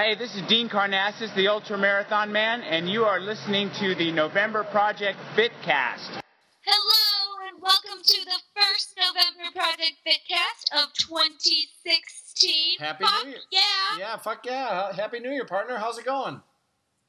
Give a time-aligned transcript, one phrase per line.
[0.00, 4.12] Hey, this is Dean Karnazes, the Ultra Marathon Man, and you are listening to the
[4.12, 6.20] November Project Fitcast.
[6.64, 12.78] Hello and welcome to the first November Project Fitcast of 2016.
[12.78, 13.40] Happy Fuck New Year.
[13.50, 13.60] Yeah.
[13.98, 14.94] Yeah, fuck yeah.
[14.94, 15.78] Happy New Year, partner.
[15.78, 16.40] How's it going?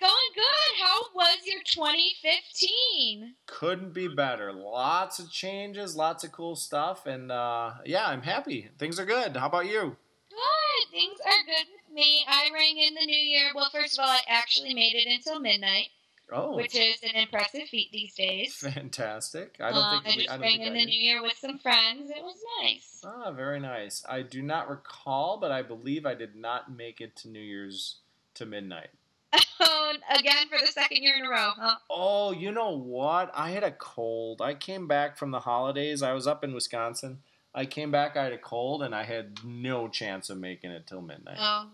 [0.02, 0.84] Going good.
[0.84, 3.36] How was your 2015?
[3.46, 4.52] Couldn't be better.
[4.52, 8.72] Lots of changes, lots of cool stuff, and uh, yeah, I'm happy.
[8.80, 9.38] Things are good.
[9.38, 9.96] How about you?
[10.32, 10.92] Good.
[10.92, 12.24] Things are good with me.
[12.28, 13.52] I rang in the new year.
[13.54, 15.88] Well, first of all, I actually made it until midnight,
[16.32, 18.56] Oh, which is an impressive feat these days.
[18.56, 19.58] fantastic.
[19.60, 20.90] I don't Um, think I we, I don't rang think in I the did.
[20.90, 22.10] new year with some friends.
[22.10, 23.02] It was nice.
[23.06, 24.04] Ah, very nice.
[24.08, 27.98] I do not recall, but I believe I did not make it to New Year's
[28.36, 28.90] to midnight.
[29.62, 31.76] Oh, again for the second year in a row, huh?
[31.90, 33.30] Oh, you know what?
[33.36, 34.42] I had a cold.
[34.42, 36.02] I came back from the holidays.
[36.02, 37.20] I was up in Wisconsin.
[37.54, 38.16] I came back.
[38.16, 41.40] I had a cold, and I had no chance of making it till midnight.
[41.42, 41.66] Oh,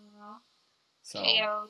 [1.05, 1.69] So, KO.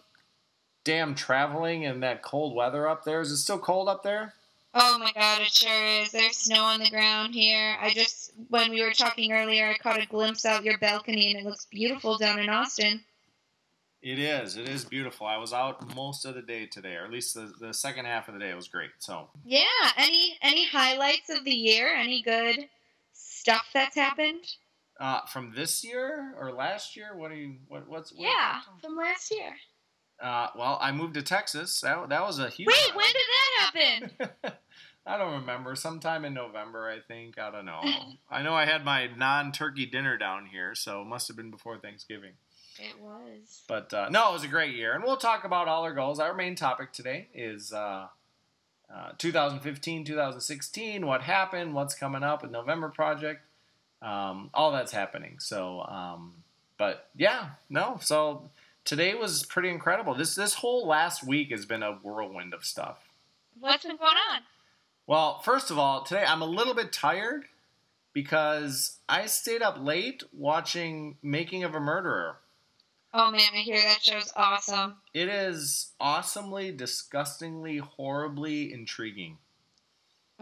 [0.86, 3.20] damn traveling and that cold weather up there.
[3.20, 4.34] Is it still cold up there?
[4.74, 6.12] Oh my god, it sure is.
[6.12, 7.76] There's snow on the ground here.
[7.82, 11.40] I just, when we were talking earlier, I caught a glimpse out your balcony and
[11.40, 13.02] it looks beautiful down in Austin.
[14.02, 14.56] It is.
[14.56, 15.28] It is beautiful.
[15.28, 18.28] I was out most of the day today, or at least the, the second half
[18.30, 18.92] of the day was great.
[19.00, 19.64] So, Yeah,
[19.98, 21.94] any any highlights of the year?
[21.94, 22.70] Any good
[23.14, 24.46] stuff that's happened?
[25.00, 27.56] Uh, from this year or last year, what are you?
[27.68, 28.12] What, what's?
[28.12, 29.54] What, Yeah, from last year.
[30.22, 31.82] Uh, well, I moved to Texas.
[31.82, 32.68] That, that was a huge.
[32.68, 34.56] Wait, when did that happen?
[35.06, 35.76] I don't remember.
[35.76, 37.38] Sometime in November, I think.
[37.38, 37.82] I don't know.
[38.32, 41.78] I know I had my non-turkey dinner down here, so it must have been before
[41.78, 42.32] Thanksgiving.
[42.80, 43.64] It was.
[43.68, 46.20] But uh, no, it was a great year, and we'll talk about all our goals.
[46.20, 48.08] Our main topic today is uh,
[48.94, 51.06] uh, 2015, 2016.
[51.06, 51.74] What happened?
[51.74, 53.44] What's coming up with November Project?
[54.06, 55.40] Um, all that's happening.
[55.40, 56.36] So, um,
[56.78, 57.98] but yeah, no.
[58.02, 58.52] So
[58.84, 60.14] today was pretty incredible.
[60.14, 63.10] This this whole last week has been a whirlwind of stuff.
[63.60, 64.42] What's been going on?
[65.08, 67.46] Well, first of all, today I'm a little bit tired
[68.14, 72.38] because I stayed up late watching Making of a Murderer.
[73.12, 74.98] Oh man, I hear that show's awesome.
[75.14, 79.38] It is awesomely, disgustingly, horribly intriguing.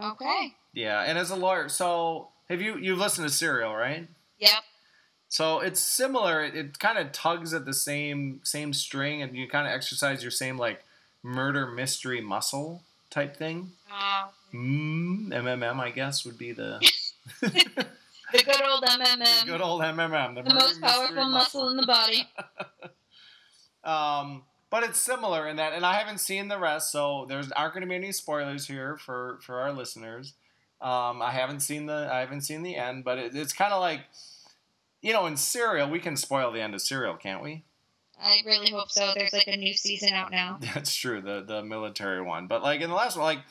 [0.02, 0.56] Okay.
[0.74, 4.08] Yeah, and as a lawyer, so have you you've listened to Serial, right?
[4.40, 4.64] Yep.
[5.30, 6.44] So it's similar.
[6.44, 10.22] It, it kind of tugs at the same same string, and you kind of exercise
[10.22, 10.84] your same like
[11.22, 13.72] murder mystery muscle type thing.
[13.92, 16.80] Uh, Mm, MMM, I guess, would be the,
[17.42, 17.50] the
[18.34, 19.42] good old MMM.
[19.42, 22.28] the good old MMM, the, the most powerful muscle in the body.
[23.84, 27.74] Um, but it's similar in that, and I haven't seen the rest, so there's aren't
[27.74, 30.36] going to be any spoilers here for for our listeners.
[30.84, 33.80] Um, I haven't seen the I haven't seen the end, but it, it's kind of
[33.80, 34.02] like,
[35.02, 37.64] you know, in Serial, we can spoil the end of Serial, can't we?
[38.22, 39.14] I really hope so.
[39.16, 40.60] There's like a new season out now.
[40.74, 42.48] That's true, the the military one.
[42.48, 43.44] But like in the last one, like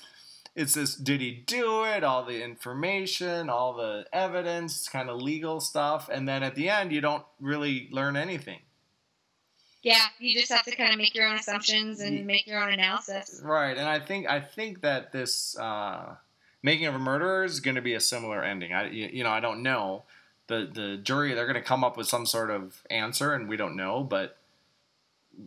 [0.54, 2.04] it's this: did he do it?
[2.04, 6.92] All the information, all the evidence, kind of legal stuff, and then at the end,
[6.92, 8.60] you don't really learn anything.
[9.82, 12.72] Yeah, you just have to kind of make your own assumptions and make your own
[12.72, 13.40] analysis.
[13.42, 16.16] Right, and I think I think that this uh,
[16.62, 18.72] making of a murderer is going to be a similar ending.
[18.72, 20.04] I you, you know I don't know
[20.46, 23.56] the the jury they're going to come up with some sort of answer, and we
[23.56, 24.36] don't know, but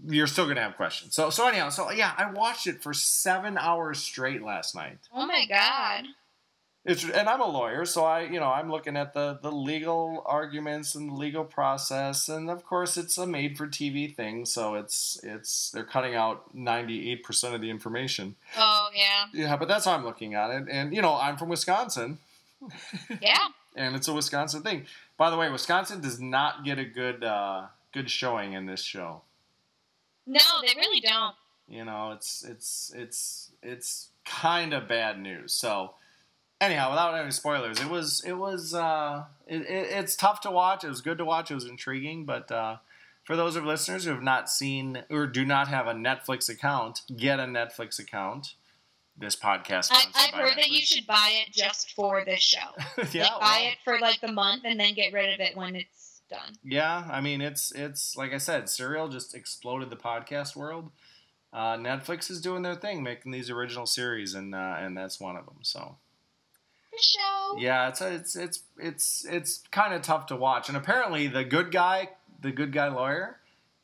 [0.07, 1.15] you're still going to have questions.
[1.15, 4.97] So so anyhow, so yeah, I watched it for seven hours straight last night.
[5.13, 6.05] Oh my oh god.
[6.85, 10.21] It's and I'm a lawyer, so I you know I'm looking at the the legal
[10.27, 14.75] arguments and the legal process, and of course it's a made for TV thing, so
[14.75, 18.35] it's it's they're cutting out 98 percent of the information.
[18.55, 19.25] Oh yeah.
[19.33, 20.67] Yeah, but that's how I'm looking at it.
[20.69, 22.19] And you know, I'm from Wisconsin,
[23.19, 23.47] Yeah.
[23.75, 24.85] and it's a Wisconsin thing.
[25.17, 29.21] By the way, Wisconsin does not get a good uh, good showing in this show.
[30.27, 31.33] No, they really don't.
[31.67, 35.51] You know, it's it's it's it's kind of bad news.
[35.53, 35.95] So
[36.61, 40.83] anyhow, without any spoilers, it was it was uh, it, it, it's tough to watch.
[40.83, 41.51] It was good to watch.
[41.51, 42.51] It was intriguing, but.
[42.51, 42.77] Uh,
[43.25, 47.01] for those of listeners who have not seen or do not have a Netflix account,
[47.17, 48.53] get a Netflix account.
[49.17, 49.91] This podcast.
[49.91, 52.67] I, i've by heard that you should buy it just for this show.
[53.13, 53.71] yeah, like buy well.
[53.71, 56.57] it for like the month and then get rid of it when it's done.
[56.65, 60.91] Yeah, I mean it's it's like I said, Serial just exploded the podcast world.
[61.53, 65.37] Uh, Netflix is doing their thing, making these original series, and uh, and that's one
[65.37, 65.59] of them.
[65.61, 65.95] So
[66.95, 67.57] The show.
[67.57, 70.69] yeah, it's it's it's it's it's kind of tough to watch.
[70.69, 72.09] And apparently, the good guy,
[72.41, 73.37] the good guy lawyer,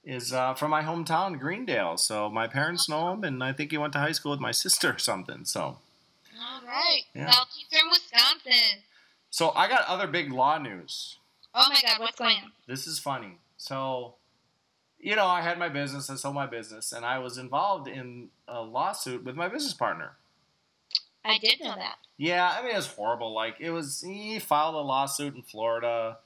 [0.03, 1.97] is uh, from my hometown, Greendale.
[1.97, 4.51] So my parents know him, and I think he went to high school with my
[4.63, 5.45] sister or something.
[5.45, 7.01] So All right.
[7.13, 7.29] Yeah.
[7.31, 8.83] Southeastern Wisconsin.
[9.29, 11.17] so I got other big law news.
[11.53, 12.51] Oh my god, what's going on?
[12.67, 13.39] This is funny.
[13.57, 14.15] So
[15.03, 18.29] you know, I had my business, I sold my business, and I was involved in
[18.47, 20.11] a lawsuit with my business partner.
[21.23, 21.95] I did know that.
[22.17, 23.33] Yeah, I mean, it was horrible.
[23.33, 26.17] Like, it was, he filed a lawsuit in Florida,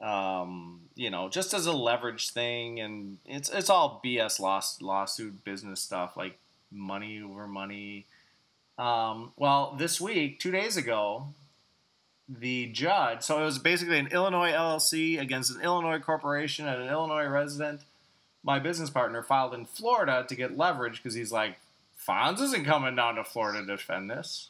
[0.00, 5.44] um, you know, just as a leverage thing, and it's it's all BS law, lawsuit
[5.44, 6.38] business stuff, like
[6.70, 8.06] money over money.
[8.78, 11.26] Um, well, this week, two days ago,
[12.28, 16.88] the judge, so it was basically an Illinois LLC against an Illinois corporation and an
[16.88, 17.80] Illinois resident.
[18.44, 21.56] My business partner filed in Florida to get leverage because he's like,
[22.08, 24.48] Fons isn't coming down to Florida to defend this.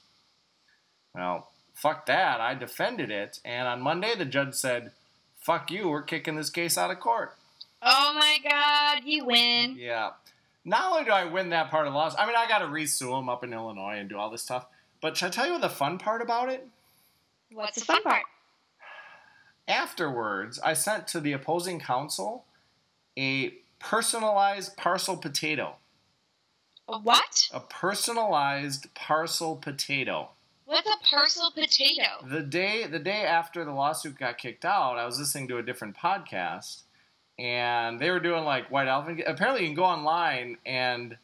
[1.13, 2.41] Well, fuck that.
[2.41, 3.41] I defended it.
[3.45, 4.93] And on Monday, the judge said,
[5.41, 7.35] fuck you, we're kicking this case out of court.
[7.83, 9.75] Oh my god, you win.
[9.77, 10.11] Yeah.
[10.65, 12.69] Not only do I win that part of the loss, I mean, I got to
[12.69, 14.67] resue him up in Illinois and do all this stuff.
[15.01, 16.65] But should I tell you the fun part about it?
[17.51, 18.23] What's the fun part?
[19.67, 22.45] Afterwards, I sent to the opposing counsel
[23.19, 25.75] a personalized parcel potato.
[26.89, 27.49] A what?
[27.53, 30.31] A personalized parcel potato.
[30.65, 32.27] What's a parcel potato?
[32.27, 35.63] The day the day after the lawsuit got kicked out, I was listening to a
[35.63, 36.83] different podcast,
[37.39, 39.23] and they were doing like white elephant.
[39.27, 41.19] Apparently, you can go online and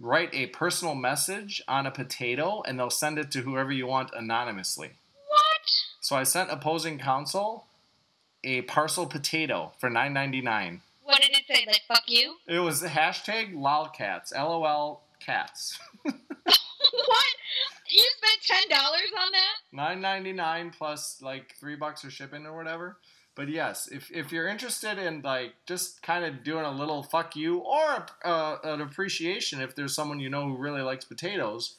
[0.00, 4.10] write a personal message on a potato, and they'll send it to whoever you want
[4.12, 4.90] anonymously.
[5.28, 5.70] What?
[6.00, 7.66] So I sent opposing counsel
[8.42, 10.82] a parcel potato for nine ninety nine.
[11.04, 11.64] What did say?
[11.66, 12.36] Like fuck you?
[12.46, 15.78] It was hashtag lolcats, LOL cats.
[16.02, 16.16] what?
[17.88, 19.56] You spent ten dollars on that?
[19.72, 22.98] Nine ninety nine plus like three bucks for shipping or whatever.
[23.36, 27.36] But yes, if, if you're interested in like just kind of doing a little fuck
[27.36, 31.76] you or uh, an appreciation, if there's someone you know who really likes potatoes,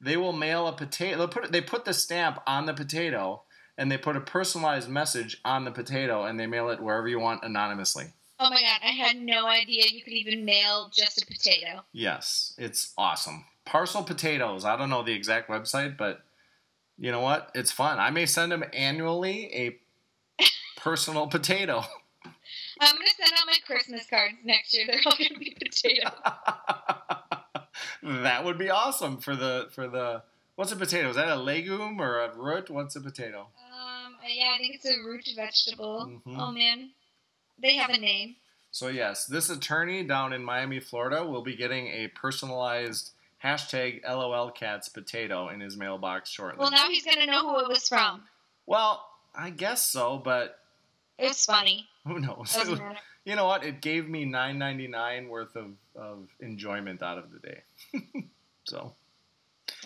[0.00, 1.18] they will mail a potato.
[1.18, 3.42] They put they put the stamp on the potato
[3.76, 7.20] and they put a personalized message on the potato and they mail it wherever you
[7.20, 8.06] want anonymously.
[8.38, 11.84] Oh my god, I had no idea you could even mail just a potato.
[11.92, 13.46] Yes, it's awesome.
[13.64, 14.64] Parcel potatoes.
[14.64, 16.22] I don't know the exact website, but
[16.98, 17.50] you know what?
[17.54, 17.98] It's fun.
[17.98, 20.44] I may send them annually a
[20.76, 21.82] personal potato.
[22.80, 24.86] I'm gonna send out my Christmas cards next year.
[24.86, 26.10] They're all gonna be potato.
[28.02, 30.22] that would be awesome for the for the
[30.56, 31.08] what's a potato?
[31.08, 32.68] Is that a legume or a root?
[32.70, 33.48] What's a potato?
[33.72, 36.20] Um, yeah, I think it's a root vegetable.
[36.26, 36.38] Mhm.
[36.38, 36.90] Oh man,
[37.60, 38.36] they have a name.
[38.70, 43.12] So yes, this attorney down in Miami, Florida, will be getting a personalized
[43.42, 46.58] hashtag LOL cats potato in his mailbox shortly.
[46.60, 48.22] Well, now he's gonna know who it was from.
[48.66, 50.58] Well, I guess so, but
[51.18, 51.88] It's funny.
[52.06, 52.52] who knows?
[52.54, 52.80] Doesn't
[53.24, 53.64] you know what?
[53.64, 57.62] It gave me nine ninety nine worth of, of enjoyment out of the day.
[58.64, 58.94] so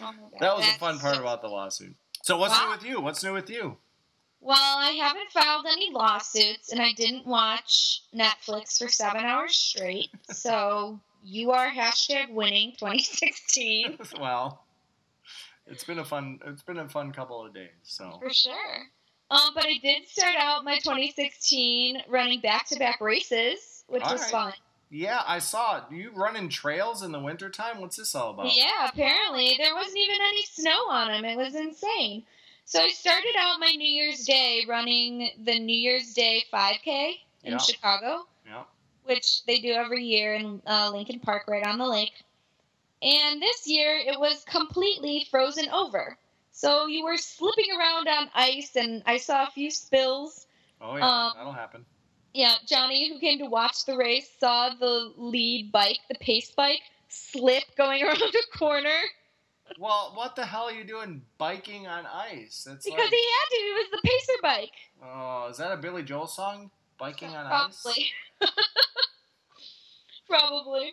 [0.02, 1.94] Oh that was the fun part so- about the lawsuit.
[2.22, 3.00] So what's new with you?
[3.00, 3.76] What's new with you?
[4.40, 10.08] Well, I haven't filed any lawsuits, and I didn't watch Netflix for seven hours straight.
[10.30, 14.64] So you are hashtag winning 2016 well,
[15.66, 17.68] it's been a fun it's been a fun couple of days.
[17.82, 18.86] So for sure.
[19.30, 24.30] Um, but I did start out my 2016 running back-to-back races, which All was right.
[24.30, 24.52] fun.
[24.90, 25.84] yeah, I saw it.
[25.92, 27.80] You running trails in the wintertime?
[27.80, 28.56] What's this all about?
[28.56, 31.24] Yeah, apparently there wasn't even any snow on them.
[31.24, 32.24] It was insane.
[32.70, 37.52] So I started out my New Year's Day running the New Year's Day 5K in
[37.52, 37.58] Yeah.
[37.58, 38.28] Chicago.
[38.46, 38.62] Yeah.
[39.02, 42.12] which they do every year in uh, Lincoln Park, right on the lake.
[43.02, 46.16] And this year it was completely frozen over.
[46.52, 50.46] So you were slipping around on ice, and I saw a few spills.
[50.80, 51.84] Oh yeah, Um, that'll happen.
[52.34, 56.82] Yeah, Johnny, who came to watch the race, saw the lead bike, the pace bike,
[57.08, 59.00] slip going around a corner
[59.78, 62.64] Well, what the hell are you doing biking on ice?
[62.68, 63.56] That's because like, he had to.
[63.56, 64.72] It was the pacer bike.
[65.04, 66.70] oh, is that a Billy Joel song?
[66.98, 67.82] Biking on ice.
[67.82, 68.06] Probably.
[70.28, 70.92] Probably.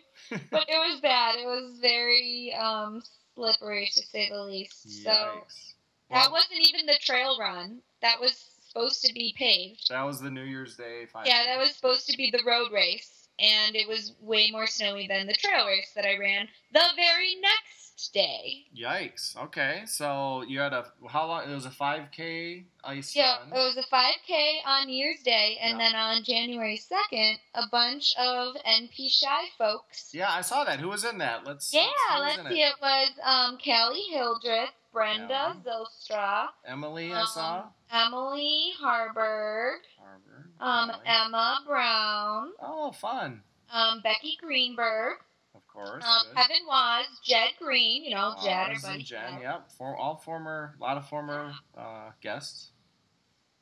[0.50, 1.36] But it was bad.
[1.36, 3.02] It was very um,
[3.34, 5.04] slippery, to say the least.
[5.04, 5.74] So Yikes.
[6.10, 7.78] that wasn't even the trail run.
[8.02, 9.86] That was supposed to be paved.
[9.90, 11.06] that was the New Year's Day.
[11.14, 11.26] 5K.
[11.26, 13.28] Yeah, that was supposed to be the road race.
[13.38, 17.36] And it was way more snowy than the trail race that I ran the very
[17.36, 18.66] next day.
[18.76, 19.36] Yikes.
[19.36, 21.50] Okay, so you had a how long?
[21.50, 23.48] It was a 5K ice Yeah, run.
[23.48, 25.88] it was a 5K on New Year's Day, and Yeah.
[25.90, 30.78] then on January 2nd, a bunch of NP Chi folks Yeah, I saw that.
[30.78, 31.44] Who was in that?
[31.44, 31.74] Let's.
[31.74, 32.62] Yeah, was let's see.
[32.62, 37.64] It was um, Callie Hildreth, Brenda Zilstra, Emily, I um, saw.
[37.90, 40.50] Emily Harburg, Harvard.
[40.60, 41.02] um, Emily.
[41.06, 43.42] Emma Brown, Oh, fun.
[43.72, 45.18] um, Becky Greenberg,
[45.58, 46.04] Of course.
[46.04, 46.34] um.
[46.36, 49.02] Kevin was Jed Green, you know, Oz Jed, everybody.
[49.02, 49.70] Jen, yep.
[49.76, 52.70] For all former, a lot of former uh, guests.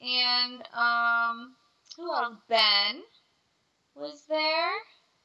[0.02, 1.54] And um,
[1.96, 2.36] who else?
[2.48, 3.00] Ben.
[3.94, 4.72] was there.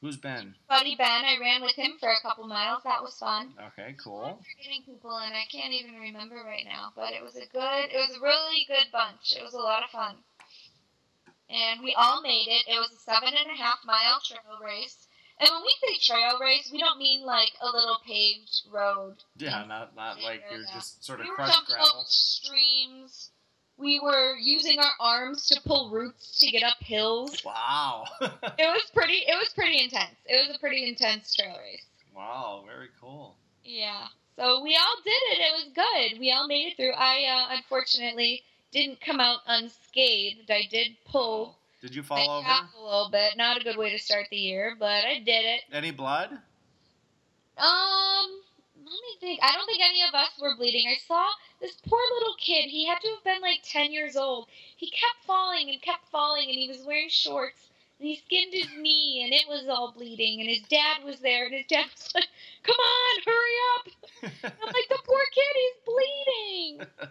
[0.00, 0.54] Who's Ben?
[0.68, 1.24] Buddy Ben.
[1.24, 2.82] I ran with him for a couple miles.
[2.82, 3.52] That was fun.
[3.68, 4.24] Okay, cool.
[4.24, 6.90] I'm forgetting people, and I can't even remember right now.
[6.96, 7.84] But it was a good.
[7.92, 9.36] It was a really good bunch.
[9.36, 10.16] It was a lot of fun.
[11.50, 12.64] And we all made it.
[12.66, 15.06] It was a seven and a half mile trail race.
[15.42, 19.16] And when we say trail race, we don't mean like a little paved road.
[19.36, 22.04] Yeah, not not like you're just sort of we were crushed gravel.
[22.06, 23.30] streams.
[23.76, 27.42] We were using our arms to pull roots to get up hills.
[27.44, 28.04] Wow.
[28.20, 29.24] It was pretty.
[29.26, 30.14] It was pretty intense.
[30.26, 31.82] It was a pretty intense trail race.
[32.14, 33.34] wow, very cool.
[33.64, 34.06] Yeah.
[34.36, 35.38] So we all did it.
[35.40, 36.20] It was good.
[36.20, 36.92] We all made it through.
[36.92, 40.50] I uh, unfortunately didn't come out unscathed.
[40.50, 42.46] I did pull Did you fall over?
[42.46, 43.36] calf a little bit.
[43.36, 45.62] Not a good way to start the year, but I did it.
[45.72, 46.30] Any blood?
[47.58, 48.30] Um,
[48.76, 49.40] let me think.
[49.42, 50.86] I don't think any of us were bleeding.
[50.88, 51.26] I saw
[51.60, 52.70] this poor little kid.
[52.70, 54.46] He had to have been like 10 years old.
[54.76, 57.68] He kept falling and kept falling, and he was wearing shorts.
[57.98, 60.40] And he skinned his knee, and it was all bleeding.
[60.40, 62.28] And his dad was there, and his dad was like,
[62.62, 66.86] "Come on, hurry up!" I'm like, "The poor kid, he's bleeding."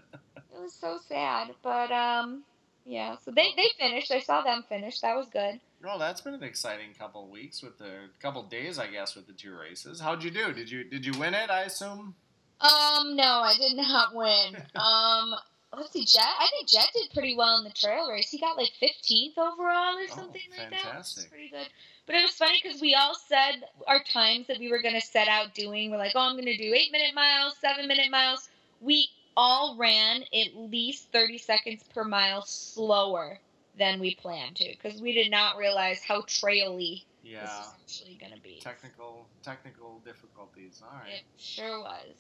[0.54, 2.44] It was so sad, but um,
[2.86, 3.16] yeah.
[3.24, 4.12] So they they finished.
[4.12, 5.00] I saw them finish.
[5.00, 5.60] That was good.
[5.84, 9.34] Well, that's been an exciting couple weeks with the couple days, I guess, with the
[9.34, 10.00] two races.
[10.00, 10.54] How'd you do?
[10.54, 11.50] Did you did you win it?
[11.50, 12.16] I assume.
[12.60, 14.56] Um, no, I did not win.
[14.76, 15.34] um,
[15.76, 16.22] let's see, Jed.
[16.22, 18.30] I think Jed did pretty well in the trail race.
[18.30, 20.82] He got like 15th overall or Oh, something like that.
[20.82, 21.30] fantastic.
[21.32, 21.68] Pretty good.
[22.06, 25.02] But it was funny because we all said our times that we were going to
[25.02, 25.90] set out doing.
[25.90, 28.50] We're like, oh, I'm going to do eight minute miles, seven minute miles.
[28.80, 29.08] We
[29.38, 33.40] all ran at least 30 seconds per mile slower
[33.78, 37.44] than we planned to because we did not realize how traily this Yeah.
[37.44, 38.60] was actually going to be.
[38.62, 40.82] Technical technical difficulties.
[40.84, 41.14] All right.
[41.14, 42.16] It sure was.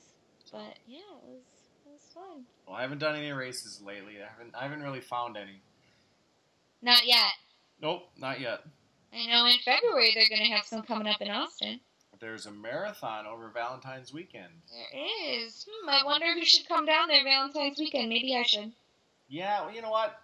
[0.51, 1.43] But yeah, it was
[1.85, 2.45] it was fun.
[2.67, 4.15] Well, I haven't done any races lately.
[4.21, 5.61] I haven't I haven't really found any.
[6.81, 7.33] Not yet.
[7.81, 8.61] Nope, not yet.
[9.13, 11.79] I know in February they're going to have some coming up in Austin.
[12.21, 14.53] There's a marathon over Valentine's weekend.
[14.71, 15.65] There is.
[15.67, 18.09] Hmm, I wonder who should come down there Valentine's weekend.
[18.09, 18.71] Maybe I should.
[19.27, 20.21] Yeah, well, you know what?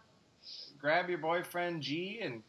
[0.79, 2.43] Grab your boyfriend G and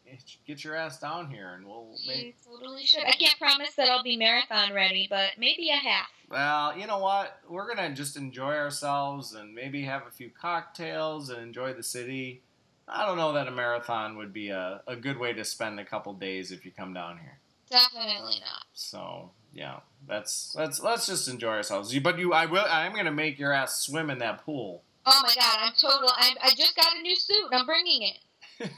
[0.46, 2.26] get your ass down here, and we'll make.
[2.26, 3.04] You totally should.
[3.06, 6.08] I can't promise that I'll be marathon ready, but maybe a half.
[6.28, 7.40] Well, you know what?
[7.48, 12.42] We're gonna just enjoy ourselves and maybe have a few cocktails and enjoy the city.
[12.86, 15.84] I don't know that a marathon would be a, a good way to spend a
[15.86, 17.38] couple days if you come down here.
[17.70, 18.64] Definitely not.
[18.74, 21.92] So yeah, that's let's let's just enjoy ourselves.
[21.92, 22.64] You- But you, I will.
[22.68, 24.82] I'm gonna make your ass swim in that pool.
[25.04, 26.10] Oh my god, I'm total.
[26.14, 28.18] I, I just got a new suit and I'm bringing it.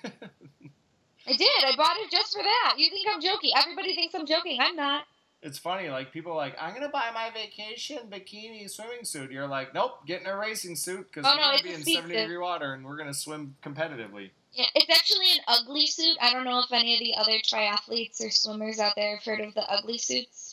[1.27, 1.65] I did.
[1.65, 2.75] I bought it just for that.
[2.79, 3.51] You think I'm joking?
[3.57, 4.59] Everybody thinks I'm joking.
[4.61, 5.05] I'm not.
[5.43, 9.31] it's funny, like people are like, I'm gonna buy my vacation bikini swimming suit.
[9.31, 12.15] You're like, nope, getting a racing suit because Oh, we're no, gonna be in 70
[12.15, 12.21] suit.
[12.21, 14.31] degree water and we're gonna swim competitively.
[14.53, 16.17] Yeah, it's actually an ugly suit.
[16.21, 19.41] I don't know if any of the other triathletes or swimmers out there have heard
[19.41, 20.50] of the ugly suits.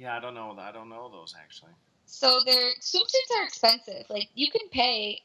[0.00, 0.56] Yeah, I don't know.
[0.58, 1.72] I don't know those actually.
[2.06, 4.06] So their swimsuits are expensive.
[4.08, 5.20] Like you can pay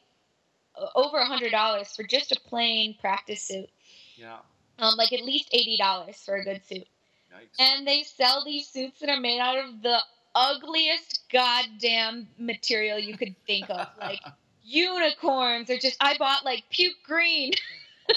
[0.77, 3.69] uh, over a hundred dollars for just a plain practice suit.
[4.17, 4.39] Yeah,
[4.79, 6.87] Um, like at least eighty dollars for a good suit.
[7.33, 7.57] yikes.
[7.57, 9.97] And they sell these suits that are made out of the
[10.35, 13.87] ugliest goddamn material you could think of.
[13.97, 14.19] Like
[14.61, 17.51] unicorns or just I bought like puke green.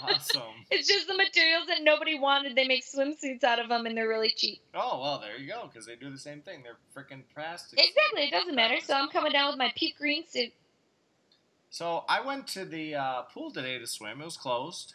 [0.03, 0.43] awesome.
[0.71, 2.55] It's just the materials that nobody wanted.
[2.55, 4.61] They make swimsuits out of them and they're really cheap.
[4.75, 5.69] Oh well, there you go.
[5.73, 6.63] Because they do the same thing.
[6.63, 7.79] They're freaking plastic.
[7.79, 8.77] Exactly, it doesn't matter.
[8.85, 10.53] So I'm coming down with my puke green suit.
[11.71, 14.21] So I went to the uh, pool today to swim.
[14.21, 14.95] It was closed.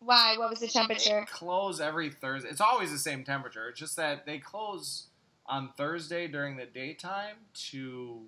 [0.00, 0.36] Why?
[0.38, 1.20] What was the temperature?
[1.20, 2.48] They close every Thursday.
[2.48, 3.68] It's always the same temperature.
[3.68, 5.06] It's just that they close
[5.46, 7.36] on Thursday during the daytime
[7.70, 8.22] to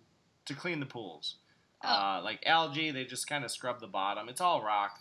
[0.46, 1.36] to clean the pools.
[1.84, 1.88] Oh.
[1.88, 4.28] Uh, like algae, they just kind of scrub the bottom.
[4.28, 4.98] It's all rock,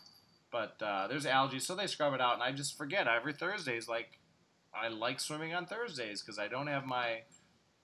[0.56, 2.36] but uh, there's algae, so they scrub it out.
[2.36, 4.20] And I just forget every Thursday is like
[4.74, 7.24] I like swimming on Thursdays because I don't have my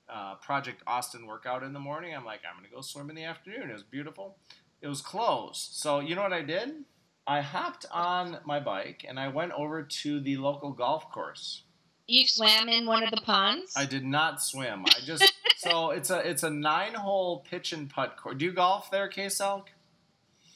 [0.10, 2.16] uh, Project Austin workout in the morning.
[2.16, 3.70] I'm like I'm gonna go swim in the afternoon.
[3.70, 4.38] It was beautiful.
[4.82, 5.74] It was closed.
[5.74, 6.86] So you know what I did?
[7.28, 11.64] I hopped on my bike and I went over to the local golf course.
[12.08, 13.74] You swam in one of the ponds?
[13.76, 14.86] I did not swim.
[14.86, 18.38] I just so it's a it's a nine hole pitch and putt course.
[18.38, 19.64] Do you golf there, K-Salk?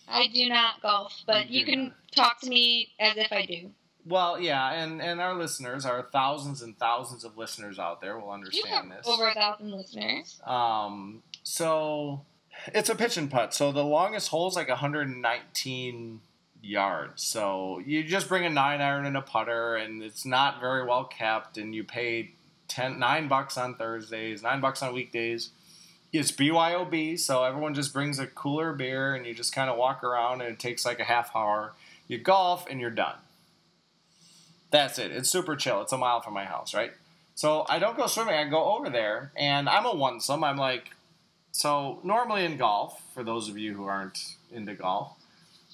[0.07, 3.71] I do not golf, but You you can talk to me as if I do.
[4.07, 8.29] Well, yeah, and and our listeners, our thousands and thousands of listeners out there will
[8.31, 9.07] understand this.
[9.07, 10.39] over a thousand listeners.
[10.45, 12.21] Um, so
[12.67, 13.53] it's a pitch and putt.
[13.53, 16.21] So the longest hole is like 119
[16.61, 17.23] yards.
[17.23, 21.05] So you just bring a nine iron and a putter, and it's not very well
[21.05, 22.31] kept, and you pay
[22.67, 25.49] ten nine bucks on Thursdays, nine bucks on weekdays.
[26.17, 30.03] It's BYOB, so everyone just brings a cooler beer, and you just kind of walk
[30.03, 31.73] around, and it takes like a half hour.
[32.07, 33.15] You golf, and you're done.
[34.71, 35.11] That's it.
[35.11, 35.81] It's super chill.
[35.81, 36.91] It's a mile from my house, right?
[37.33, 38.35] So I don't go swimming.
[38.35, 40.43] I go over there, and I'm a one some.
[40.43, 40.91] I'm like,
[41.51, 45.17] so normally in golf, for those of you who aren't into golf,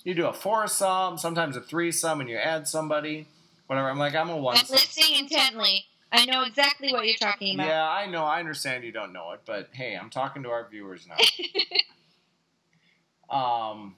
[0.04, 3.28] you do a foursome, sometimes a threesome, and you add somebody,
[3.68, 3.90] whatever.
[3.90, 5.86] I'm like, I'm a one I'm listening intently.
[6.12, 7.68] I know exactly what you're talking about.
[7.68, 8.26] Yeah, I know.
[8.26, 11.16] I understand you don't know it, but hey, I'm talking to our viewers now.
[13.36, 13.96] um,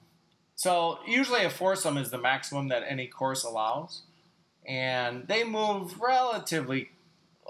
[0.54, 4.02] so usually a foursome is the maximum that any course allows,
[4.66, 6.90] and they move relatively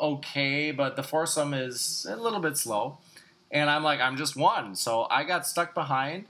[0.00, 2.98] okay, but the foursome is a little bit slow.
[3.50, 6.24] And I'm like, I'm just one, so I got stuck behind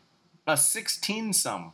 [0.46, 1.72] a 16 some.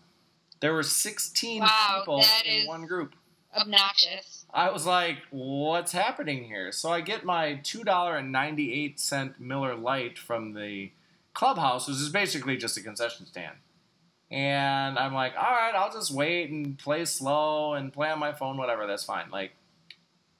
[0.61, 3.15] There were 16 Wow, people that in is- one group.
[3.57, 4.40] Obnoxious.
[4.53, 6.73] I was like, what's happening here?
[6.73, 10.91] So I get my $2.98 Miller Lite from the
[11.35, 13.57] clubhouse, which is basically just a concession stand.
[14.31, 18.33] And I'm like, all right, I'll just wait and play slow and play on my
[18.33, 19.31] phone, whatever, that's fine.
[19.31, 19.53] Like,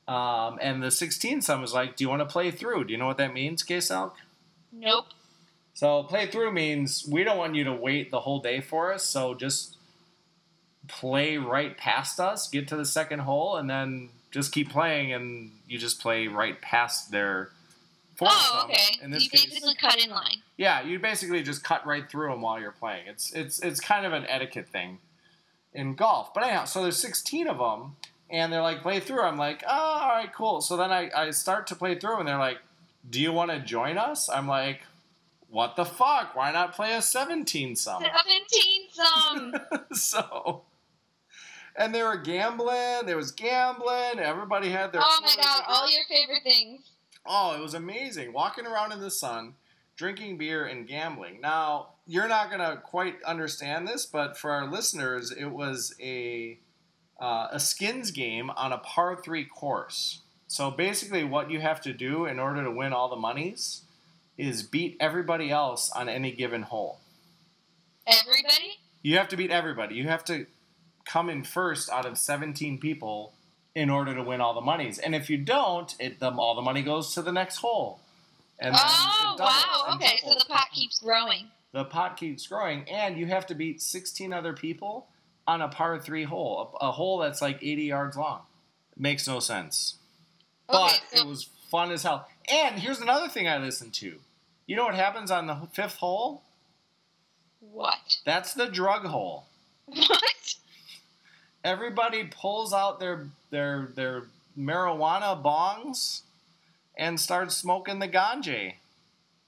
[0.07, 2.85] um, and the 16 some was like, do you want to play through?
[2.85, 4.13] Do you know what that means, K-Salk?
[4.73, 5.07] Nope.
[5.75, 9.05] So play through means we don't want you to wait the whole day for us,
[9.05, 9.77] so just
[10.91, 15.53] play right past us, get to the second hole, and then just keep playing, and
[15.69, 17.51] you just play right past their.
[18.23, 19.03] Oh, okay.
[19.03, 20.43] In this you case, basically cut in line.
[20.59, 23.07] yeah, you basically just cut right through them while you're playing.
[23.07, 24.99] It's it's it's kind of an etiquette thing
[25.73, 26.35] in golf.
[26.35, 27.97] But anyhow, so there's 16 of them,
[28.29, 29.23] and they're like play through.
[29.23, 30.61] I'm like, oh, all right, cool.
[30.61, 32.59] So then I I start to play through, and they're like,
[33.09, 34.29] do you want to join us?
[34.29, 34.83] I'm like,
[35.49, 36.37] what the fuck?
[36.37, 38.03] Why not play a 17 some?
[38.03, 39.55] 17 some.
[39.93, 40.63] so.
[41.77, 43.07] And they were gambling.
[43.07, 44.19] There was gambling.
[44.19, 45.03] Everybody had their.
[45.05, 46.91] oh my god, all your favorite things.
[47.27, 48.33] Oh, it was amazing.
[48.33, 49.55] Walking around in the sun,
[49.97, 51.41] drinking beer, and gambling.
[51.41, 56.59] Now, you're not going to quite understand this, but for our listeners, it was a,
[57.21, 60.23] uh, a skins game on a par three course.
[60.49, 63.83] So basically, what you have to do in order to win all the monies
[64.37, 66.99] is beat everybody else on any given hole.
[68.07, 68.79] Everybody?
[69.03, 69.95] You have to beat everybody.
[69.95, 70.47] You have to
[71.11, 73.33] come in first out of 17 people
[73.75, 74.99] in order to win all the monies.
[74.99, 78.01] And if you don't, it the, all the money goes to the next hole.
[78.59, 79.95] And Oh, it wow.
[79.97, 81.47] Okay, so the pot keeps growing.
[81.73, 85.07] the pot keeps growing, and you have to beat 16 other people
[85.47, 88.43] on a par three hole, a, a hole that's like 80 yards long.
[88.97, 89.97] Makes no sense.
[90.69, 92.29] Okay, But so it was fun as hell.
[92.53, 94.19] And here's another thing I listened to.
[94.67, 96.43] You know what happens on the fifth hole?
[97.61, 98.19] what?
[98.25, 99.47] That's the drug hole.
[99.87, 100.55] What?
[101.65, 104.23] Everybody pulls out their their their
[104.59, 106.23] marijuana bongs
[106.97, 108.75] and starts smoking the ganja.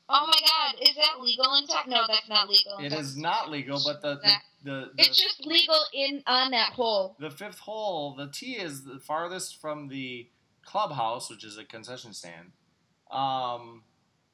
[0.08, 1.86] Oh my god, is that legal in Texas?
[1.90, 2.78] No, that's not legal.
[2.80, 6.72] It is not legal, but the the, That- the, It's just legal in on that
[6.74, 7.16] hole.
[7.18, 10.28] the fifth hole, the tee is the farthest from the
[10.64, 12.52] clubhouse, which is a concession stand.
[13.10, 13.82] Um,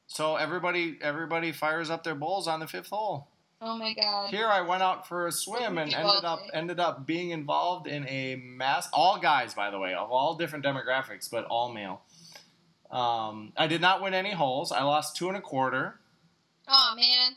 [0.06, 3.28] so everybody everybody fires up their bowls on the fifth hole.
[3.60, 4.30] Oh my god.
[4.30, 8.06] Here I went out for a swim and ended up ended up being involved in
[8.08, 12.02] a mass all guys by the way of all different demographics but all male.
[12.90, 14.70] Um, I did not win any holes.
[14.72, 15.98] I lost two and a quarter.
[16.68, 17.32] Oh man.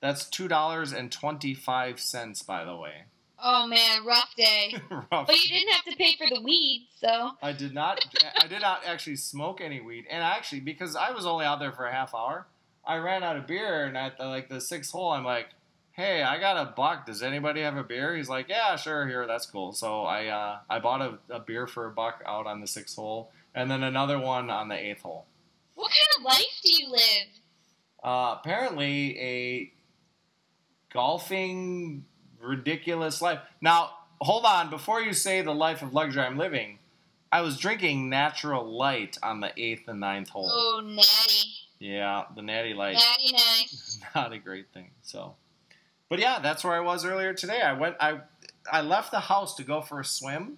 [0.00, 3.04] That's two dollars and twenty five cents by the way.
[3.42, 4.74] Oh man, rough day.
[4.90, 5.26] Rough.
[5.26, 8.04] But you didn't have to pay for the weed, so I did not.
[8.40, 11.72] I did not actually smoke any weed, and actually because I was only out there
[11.72, 12.46] for a half hour,
[12.86, 15.48] I ran out of beer, and at the, like the sixth hole, I'm like,
[15.92, 17.06] "Hey, I got a buck.
[17.06, 20.58] Does anybody have a beer?" He's like, "Yeah, sure, here, that's cool." So I uh,
[20.68, 23.82] I bought a, a beer for a buck out on the sixth hole, and then
[23.82, 25.26] another one on the eighth hole.
[25.74, 27.28] what kind of life do you live?
[28.02, 29.72] Uh, apparently, a
[30.92, 32.04] golfing
[32.40, 33.40] ridiculous life.
[33.60, 34.70] Now, hold on.
[34.70, 36.78] Before you say the life of luxury I'm living,
[37.32, 40.50] I was drinking natural light on the eighth and ninth hole.
[40.52, 41.48] Oh natty.
[41.84, 44.00] Yeah, the natty light Natty nice.
[44.14, 44.90] not a great thing.
[45.02, 45.34] So,
[46.08, 47.60] but yeah, that's where I was earlier today.
[47.60, 47.96] I went.
[48.00, 48.20] I
[48.72, 50.56] I left the house to go for a swim.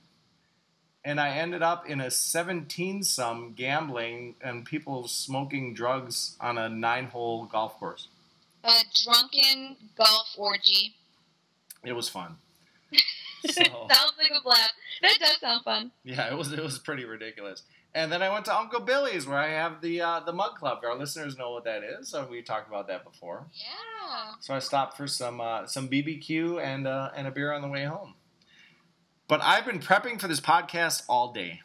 [1.04, 6.68] And I ended up in a 17 some gambling and people smoking drugs on a
[6.68, 8.08] nine hole golf course.
[8.64, 8.72] A
[9.04, 10.94] drunken golf orgy.
[11.84, 12.36] It was fun.
[13.48, 14.74] So Sounds like a blast.
[15.02, 15.92] That does sound fun.
[16.02, 17.62] yeah, it was it was pretty ridiculous.
[17.96, 20.80] And then I went to Uncle Billy's where I have the uh, the mug club.
[20.84, 23.46] Our listeners know what that is, so we talked about that before.
[23.54, 24.32] Yeah.
[24.38, 27.68] So I stopped for some uh, some BBQ and uh, and a beer on the
[27.68, 28.12] way home.
[29.28, 31.62] But I've been prepping for this podcast all day.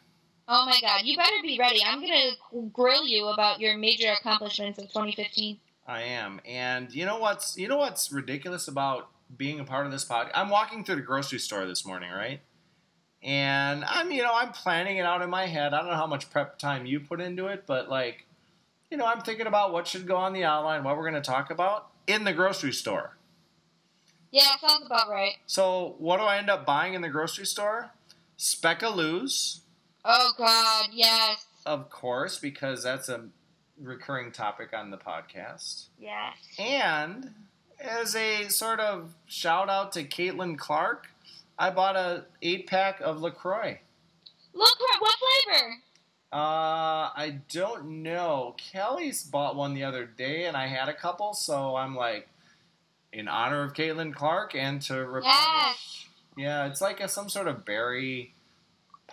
[0.48, 1.82] Oh my god, you better be ready.
[1.84, 5.58] I'm gonna grill you about your major accomplishments of 2015.
[5.86, 9.92] I am, and you know what's you know what's ridiculous about being a part of
[9.92, 10.30] this pod?
[10.34, 12.40] I'm walking through the grocery store this morning, right?
[13.22, 15.72] And I'm, you know, I'm planning it out in my head.
[15.72, 18.26] I don't know how much prep time you put into it, but like,
[18.90, 21.30] you know, I'm thinking about what should go on the outline, what we're going to
[21.30, 23.16] talk about in the grocery store.
[24.32, 25.36] Yeah, sounds about right.
[25.46, 27.90] So, what do I end up buying in the grocery store?
[28.38, 29.60] Speculoos,
[30.04, 33.26] Oh God, yes, of course, because that's a
[33.80, 35.86] recurring topic on the podcast.
[35.98, 36.34] yes.
[36.58, 37.34] And
[37.78, 41.08] as a sort of shout out to Caitlin Clark,
[41.58, 43.80] I bought a eight pack of LaCroix.
[44.54, 45.74] Look, what what flavor?
[46.32, 48.54] Uh, I don't know.
[48.56, 52.26] Kelly's bought one the other day, and I had a couple, so I'm like,
[53.12, 55.26] in honor of Caitlin Clark and to replenish.
[55.26, 56.06] Yes.
[56.36, 58.32] Yeah, it's like a, some sort of berry.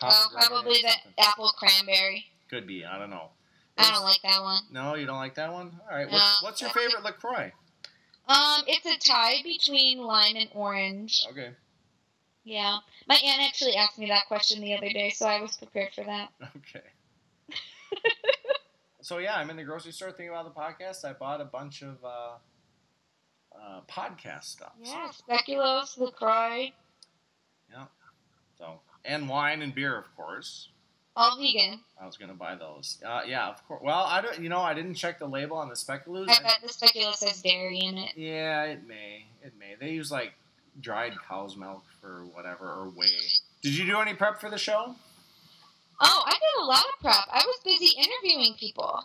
[0.02, 2.28] Oh, probably the apple cranberry.
[2.49, 2.86] Could be.
[2.86, 3.32] I don't know.
[3.78, 4.63] I don't like that one.
[4.71, 5.80] No, you don't like that one.
[5.89, 6.08] All right.
[6.08, 6.13] No.
[6.13, 7.52] What's, what's your favorite LaCroix?
[8.28, 11.25] Um, it's a tie between lime and orange.
[11.32, 11.49] Okay.
[12.49, 15.93] Yeah, my aunt actually asked me that question the other day, so I was prepared
[15.93, 16.29] for that.
[16.57, 16.81] Okay.
[19.01, 21.05] so yeah, I'm in the grocery store thinking about the podcast.
[21.05, 22.31] I bought a bunch of uh,
[23.55, 24.71] uh, podcast stuff.
[24.83, 26.71] Yeah, speculoos, LaCroix,
[27.71, 27.85] Yeah.
[28.57, 30.69] So and wine and beer, of course.
[31.15, 31.79] all vegan.
[32.01, 32.97] I was gonna buy those.
[33.05, 33.81] Uh, yeah, of course.
[33.83, 34.39] Well, I don't.
[34.39, 36.29] You know, I didn't check the label on the speculoos.
[36.29, 38.17] I bet the speculoos says dairy in it.
[38.17, 39.25] yeah, it may.
[39.43, 39.75] It may.
[39.79, 40.33] They use like
[40.82, 43.08] dried cow's milk for whatever or whey.
[43.62, 44.95] Did you do any prep for the show?
[46.01, 47.25] Oh, I did a lot of prep.
[47.32, 49.03] I was busy interviewing people.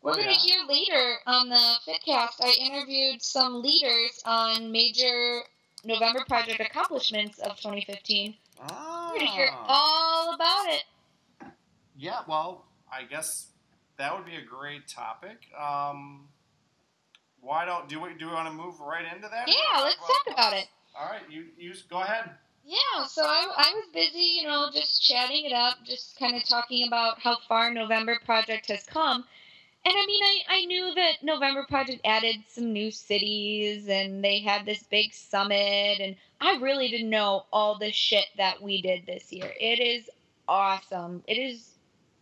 [0.00, 0.34] We're Oh, going yeah?
[0.34, 2.40] to hear later on the Fitcast.
[2.40, 5.40] I interviewed some leaders on major
[5.84, 8.36] November Project accomplishments of 2015.
[8.60, 9.08] Ah.
[9.12, 10.84] We're going to hear all about it.
[11.96, 13.48] Yeah, well, I guess
[13.96, 15.48] that would be a great topic.
[15.60, 16.28] Um,
[17.40, 19.48] why don't do we do we want to move right into that?
[19.48, 20.66] Yeah, let's talk about it.
[20.98, 22.30] All right, you you go ahead.
[22.64, 26.46] Yeah, so I, I was busy, you know, just chatting it up, just kind of
[26.46, 29.24] talking about how far November Project has come.
[29.86, 34.40] And I mean, I, I knew that November Project added some new cities and they
[34.40, 36.00] had this big summit.
[36.00, 39.50] And I really didn't know all the shit that we did this year.
[39.58, 40.10] It is
[40.46, 41.22] awesome.
[41.26, 41.70] It is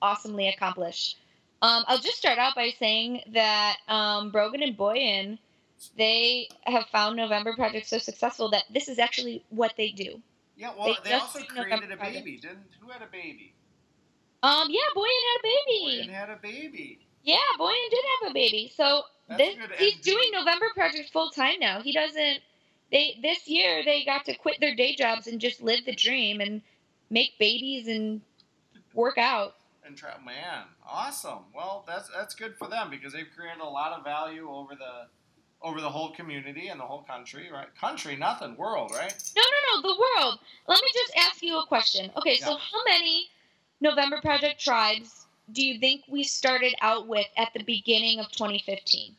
[0.00, 1.18] awesomely accomplished.
[1.62, 5.38] Um, I'll just start out by saying that um, Brogan and Bojan,
[5.96, 10.20] they have found November Project so successful that this is actually what they do.
[10.56, 12.58] Yeah, well, They they, also created a baby, didn't?
[12.80, 13.52] Who had a baby?
[14.42, 16.08] Um, yeah, Bojan had a baby.
[16.08, 16.98] Bojan had a baby.
[17.22, 18.72] Yeah, Bojan did have a baby.
[18.76, 19.02] So
[19.36, 21.80] this, he's doing November Project full time now.
[21.82, 22.40] He doesn't.
[22.92, 26.40] They this year they got to quit their day jobs and just live the dream
[26.40, 26.62] and
[27.10, 28.20] make babies and
[28.94, 29.54] work out.
[29.86, 31.44] And try, man, awesome.
[31.54, 35.06] Well, that's that's good for them because they've created a lot of value over the
[35.62, 37.68] over the whole community and the whole country, right?
[37.80, 39.14] Country, nothing, world, right?
[39.36, 40.38] No, no, no, the world.
[40.66, 42.10] Let me just ask you a question.
[42.16, 43.30] Okay, so how many
[43.80, 49.14] November Project tribes do you think we started out with at the beginning of 2015?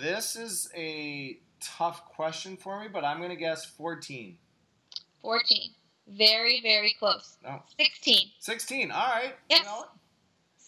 [0.00, 4.36] This is a tough question for me, but I'm going to guess 14.
[5.22, 5.70] 14.
[6.08, 7.36] Very, very close.
[7.44, 7.62] No.
[7.78, 8.28] 16.
[8.38, 8.90] 16.
[8.90, 9.34] All right.
[9.48, 9.60] Yes.
[9.60, 9.84] You know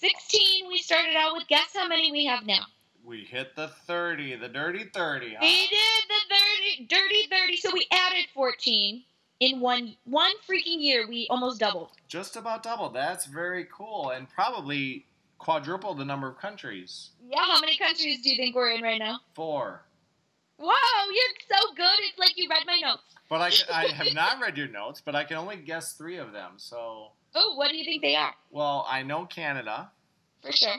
[0.02, 1.46] 16 we started out with.
[1.48, 2.64] Guess how many we have now?
[3.04, 5.34] We hit the 30, the dirty 30.
[5.34, 5.38] huh?
[5.40, 6.34] We did the
[6.76, 7.56] 30, dirty 30.
[7.56, 9.02] So we added 14
[9.40, 11.06] in one one freaking year.
[11.08, 11.90] We almost doubled.
[12.08, 14.10] Just about doubled That's very cool.
[14.10, 15.06] And probably
[15.38, 17.10] quadrupled the number of countries.
[17.28, 19.20] Yeah, how many countries do you think we're in right now?
[19.34, 19.82] Four.
[20.62, 20.70] Wow,
[21.12, 21.98] you're so good.
[22.08, 23.02] It's like you read my notes.
[23.28, 23.50] But I,
[23.82, 26.52] I have not read your notes, but I can only guess three of them.
[26.56, 28.34] So, Oh, what do you think they are?
[28.50, 29.90] well, I know Canada.
[30.42, 30.76] For sure.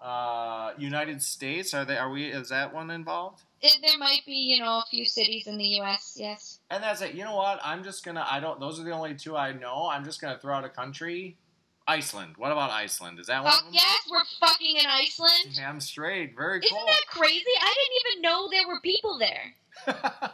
[0.00, 1.72] Uh, United States.
[1.72, 1.96] Are they?
[1.96, 2.26] Are we?
[2.26, 3.42] Is that one involved?
[3.62, 6.16] It, there might be, you know, a few cities in the U.S.
[6.20, 6.58] Yes.
[6.70, 7.14] And that's it.
[7.14, 7.58] You know what?
[7.64, 8.26] I'm just gonna.
[8.28, 8.60] I don't.
[8.60, 9.88] Those are the only two I know.
[9.90, 11.36] I'm just gonna throw out a country.
[11.86, 12.36] Iceland.
[12.36, 13.18] What about Iceland?
[13.20, 13.52] Is that one?
[13.52, 13.74] Fuck of them?
[13.74, 15.54] yes, we're fucking in Iceland.
[15.54, 16.34] Damn straight.
[16.36, 16.78] Very cool.
[16.78, 17.44] Isn't that crazy?
[17.60, 19.54] I didn't even know there were people there.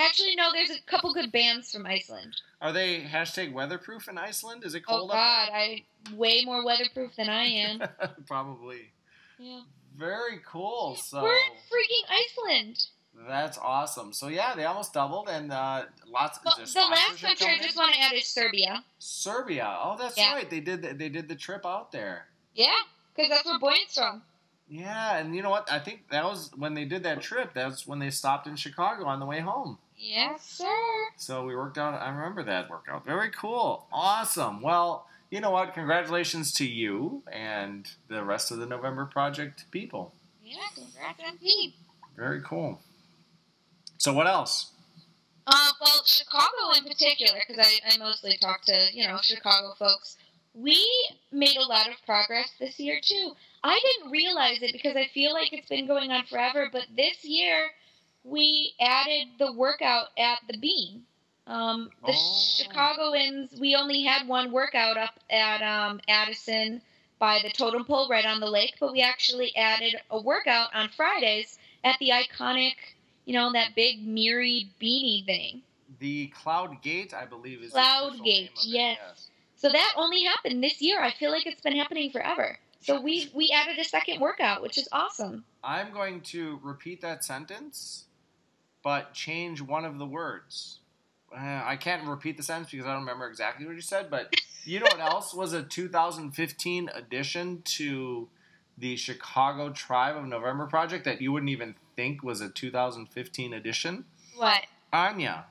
[0.00, 2.34] Actually, no, there's a couple good bands from Iceland.
[2.60, 4.64] Are they hashtag weatherproof in Iceland?
[4.64, 4.96] Is it cold?
[4.96, 7.82] Oh cold God, I way more weatherproof than I am.
[8.26, 8.92] Probably.
[9.38, 9.62] Yeah.
[9.96, 10.96] Very cool.
[10.96, 12.86] So We're in freaking Iceland.
[13.26, 14.12] That's awesome.
[14.12, 16.38] So yeah, they almost doubled, and uh, lots.
[16.44, 18.84] Well, the last country I just want to add is Serbia.
[18.98, 19.76] Serbia.
[19.82, 20.34] Oh, that's Yeah.
[20.34, 20.48] right.
[20.48, 20.82] They did.
[20.82, 22.26] The, they did the trip out there.
[22.54, 22.72] Yeah,
[23.14, 24.22] because that's where Bojan's from.
[24.70, 25.70] Yeah, and you know what?
[25.72, 27.52] I think that was when they did that trip.
[27.54, 29.78] That's when they stopped in Chicago on the way home.
[29.96, 30.76] Yes, sir.
[31.16, 31.94] So we worked out.
[32.00, 33.04] I remember that workout.
[33.04, 33.86] Very cool.
[33.92, 34.60] Awesome.
[34.60, 35.74] Well, you know what?
[35.74, 40.14] Congratulations to you and the rest of the November Project people.
[40.44, 41.74] Yeah, congrats on Pete.
[42.16, 42.80] Very cool.
[43.98, 44.72] So what else?
[45.46, 50.16] Uh, well, Chicago in particular, because I, I mostly talk to, you know, Chicago folks,
[50.54, 50.84] we
[51.32, 53.32] made a lot of progress this year, too.
[53.64, 57.24] I didn't realize it because I feel like it's been going on forever, but this
[57.24, 57.70] year
[58.24, 61.02] we added the workout at the Bean.
[61.46, 62.54] Um, the Oh.
[62.58, 66.82] Chicagoans, we only had one workout up at um, Addison
[67.18, 70.90] by the totem pole right on the lake, but we actually added a workout on
[70.90, 72.74] Fridays at the iconic,
[73.28, 75.60] you know, that big Miri beanie thing.
[75.98, 79.28] The Cloud Gate, I believe, is Cloud the Gate, it, yes.
[79.56, 81.02] So that only happened this year.
[81.02, 82.58] I feel like it's been happening forever.
[82.80, 85.44] So we we added a second workout, which is awesome.
[85.62, 88.06] I'm going to repeat that sentence,
[88.82, 90.78] but change one of the words.
[91.30, 94.32] Uh, I can't repeat the sentence because I don't remember exactly what you said, but
[94.64, 98.28] you know what else was a 2015 addition to
[98.78, 104.04] the Chicago Tribe of November project that you wouldn't even think was a 2015 edition?
[104.36, 104.62] What?
[104.92, 105.46] Anya.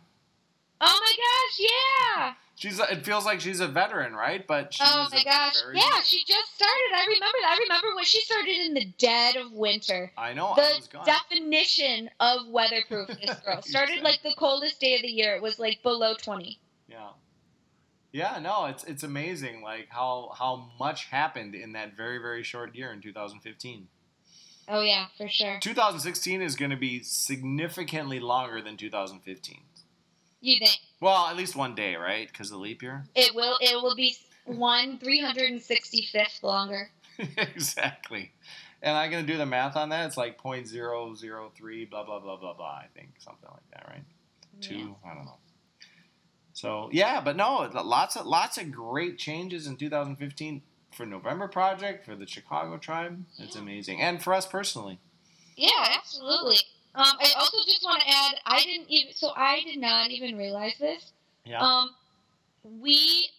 [0.79, 1.69] Oh my gosh,
[2.17, 2.33] yeah!
[2.55, 2.79] She's.
[2.79, 4.45] It feels like she's a veteran, right?
[4.47, 6.91] But she oh my gosh, very- yeah, she just started.
[6.95, 7.37] I remember.
[7.45, 10.11] I remember when she started in the dead of winter.
[10.17, 10.47] I know.
[10.47, 11.05] I was The gone.
[11.05, 15.35] definition of weatherproof this girl started like the coldest day of the year.
[15.35, 16.57] It was like below 20.
[16.87, 17.09] Yeah.
[18.13, 22.73] Yeah, no, it's it's amazing like how how much happened in that very very short
[22.75, 23.87] year in 2015.
[24.67, 25.59] Oh yeah, for sure.
[25.61, 29.61] 2016 is going to be significantly longer than 2015.
[30.41, 32.27] You think Well, at least one day, right?
[32.27, 33.05] Because the leap year.
[33.15, 33.57] it will?
[33.61, 36.89] It will be one 365th longer.
[37.37, 38.31] exactly.
[38.81, 40.05] And I'm going to do the math on that.
[40.05, 42.65] It's like 0.003 blah blah blah blah blah.
[42.65, 44.03] I think something like that, right?
[44.61, 44.95] two.
[45.05, 45.37] I don't know.
[46.53, 52.05] So yeah, but no, lots of lots of great changes in 2015 for November Project
[52.05, 53.25] for the Chicago Tribe.
[53.37, 53.61] It's Yeah.
[53.61, 54.99] amazing, and for us personally.
[55.55, 56.57] Yeah, absolutely.
[56.95, 60.37] Um, I also just want to add, I didn't even, so I did not even
[60.37, 61.11] realize this.
[61.45, 61.59] Yeah.
[61.61, 61.95] Um,
[62.63, 63.29] we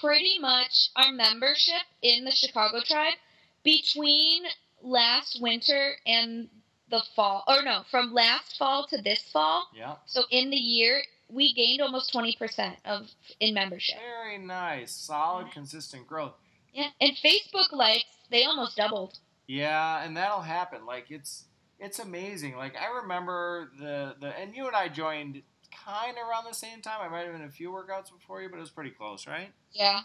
[0.00, 3.14] pretty much our membership in the Chicago tribe
[3.62, 4.44] between
[4.82, 6.48] last winter and
[6.90, 9.68] the fall, or no, from last fall to this fall.
[9.74, 9.96] yeah.
[10.06, 13.08] So in the year, we gained almost twenty percent of
[13.40, 13.96] in membership.
[13.98, 16.34] Very nice, solid, consistent growth.
[16.72, 19.18] Yeah, and Facebook likes they almost doubled.
[19.46, 20.86] Yeah, and that'll happen.
[20.86, 21.44] Like it's
[21.78, 22.56] it's amazing.
[22.56, 25.42] Like I remember the the and you and I joined
[25.84, 26.98] kind of around the same time.
[27.00, 29.50] I might have been a few workouts before you, but it was pretty close, right?
[29.72, 30.00] Yeah.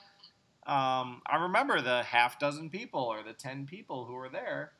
[0.66, 4.72] um, I remember the half dozen people or the 10 people who were there.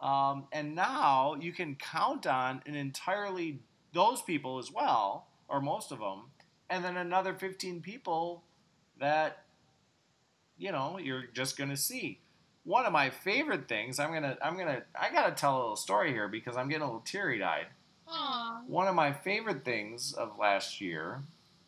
[0.00, 3.60] Um, and now you can count on an entirely
[3.92, 6.30] those people as well, or most of them,
[6.70, 8.44] and then another 15 people
[9.00, 9.44] that,
[10.58, 12.18] you know, you're just going to see.
[12.64, 15.56] One of my favorite things, I'm going to, I'm going to, I got to tell
[15.56, 17.66] a little story here because I'm getting a little teary eyed
[18.08, 18.66] Aww.
[18.66, 21.22] one of my favorite things of last year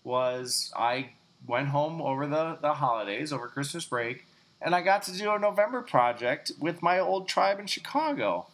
[0.05, 1.11] was I
[1.47, 4.27] went home over the, the holidays, over Christmas break,
[4.61, 8.47] and I got to do a November project with my old tribe in Chicago.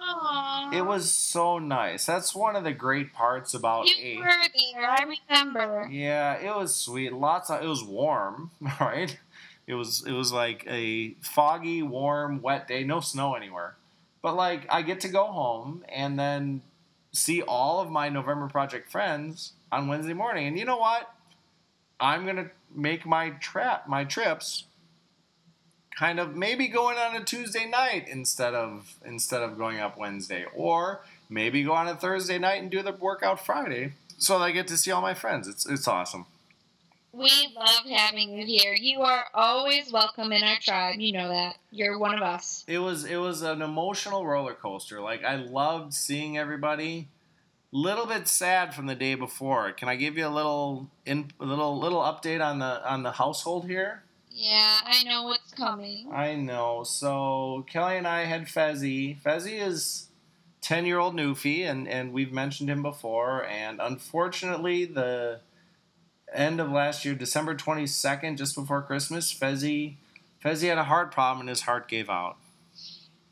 [0.00, 0.72] Aww.
[0.74, 2.04] It was so nice.
[2.06, 4.16] That's one of the great parts about You a.
[4.18, 4.24] were
[4.74, 4.88] there.
[4.90, 5.88] I remember.
[5.90, 7.12] Yeah, it was sweet.
[7.12, 9.16] Lots of it was warm, right?
[9.66, 12.84] It was it was like a foggy, warm, wet day.
[12.84, 13.76] No snow anywhere.
[14.22, 16.62] But like I get to go home and then
[17.12, 20.46] see all of my November Project friends on Wednesday morning.
[20.46, 21.12] And you know what?
[21.98, 24.64] I'm gonna make my trap my trips
[25.96, 30.44] kind of maybe going on a Tuesday night instead of instead of going up Wednesday.
[30.54, 33.94] Or maybe go on a Thursday night and do the workout Friday.
[34.18, 35.48] So I get to see all my friends.
[35.48, 36.26] It's it's awesome.
[37.16, 38.74] We love having you here.
[38.74, 40.96] You are always welcome in our tribe.
[40.98, 41.56] You know that.
[41.70, 42.62] You're one of us.
[42.68, 45.00] It was it was an emotional roller coaster.
[45.00, 47.08] Like I loved seeing everybody.
[47.72, 49.72] Little bit sad from the day before.
[49.72, 53.12] Can I give you a little in a little little update on the on the
[53.12, 54.02] household here?
[54.30, 56.10] Yeah, I know what's coming.
[56.12, 56.82] I know.
[56.84, 59.16] So Kelly and I had Fezzy.
[59.22, 60.08] Fezzy is
[60.60, 63.46] ten year old Newfie, and and we've mentioned him before.
[63.46, 65.40] And unfortunately, the
[66.32, 69.94] end of last year, December twenty second, just before Christmas, Fezzy
[70.44, 72.36] Fezzy had a heart problem, and his heart gave out.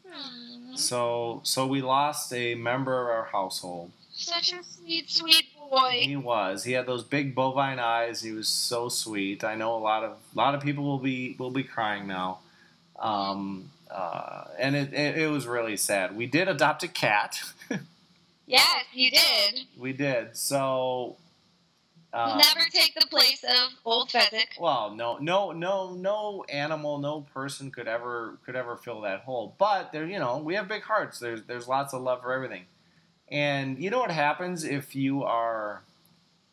[0.08, 3.92] Hmm, So so we lost a member of our household.
[4.12, 6.00] such a sweet, sweet boy.
[6.02, 6.64] He was.
[6.64, 8.22] He had those big bovine eyes.
[8.22, 9.42] He was so sweet.
[9.44, 12.38] I know a lot of a lot of people will be will be crying now.
[12.98, 16.16] Um, uh, and it, it, it was really sad.
[16.16, 17.42] We did adopt a cat.
[18.46, 19.60] Yes, you did.
[19.78, 20.36] we did.
[20.36, 21.16] So
[22.14, 24.58] um, We'll never take the place of old Fezzik.
[24.60, 29.56] well, no, no, no, no animal, no person could ever could ever fill that hole.
[29.58, 31.18] But there, you know, we have big hearts.
[31.18, 32.66] There's there's lots of love for everything.
[33.28, 35.82] And you know what happens if you are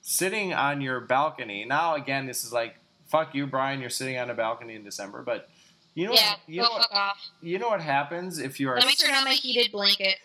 [0.02, 1.64] sitting on your balcony.
[1.64, 3.82] Now, again, this is like fuck you, Brian.
[3.82, 5.48] You're sitting on a balcony in December, but
[5.94, 7.30] you know, yeah, what, you go know, what, off.
[7.42, 8.78] you know what happens if you are.
[8.78, 10.16] Let me turn on my heated blanket.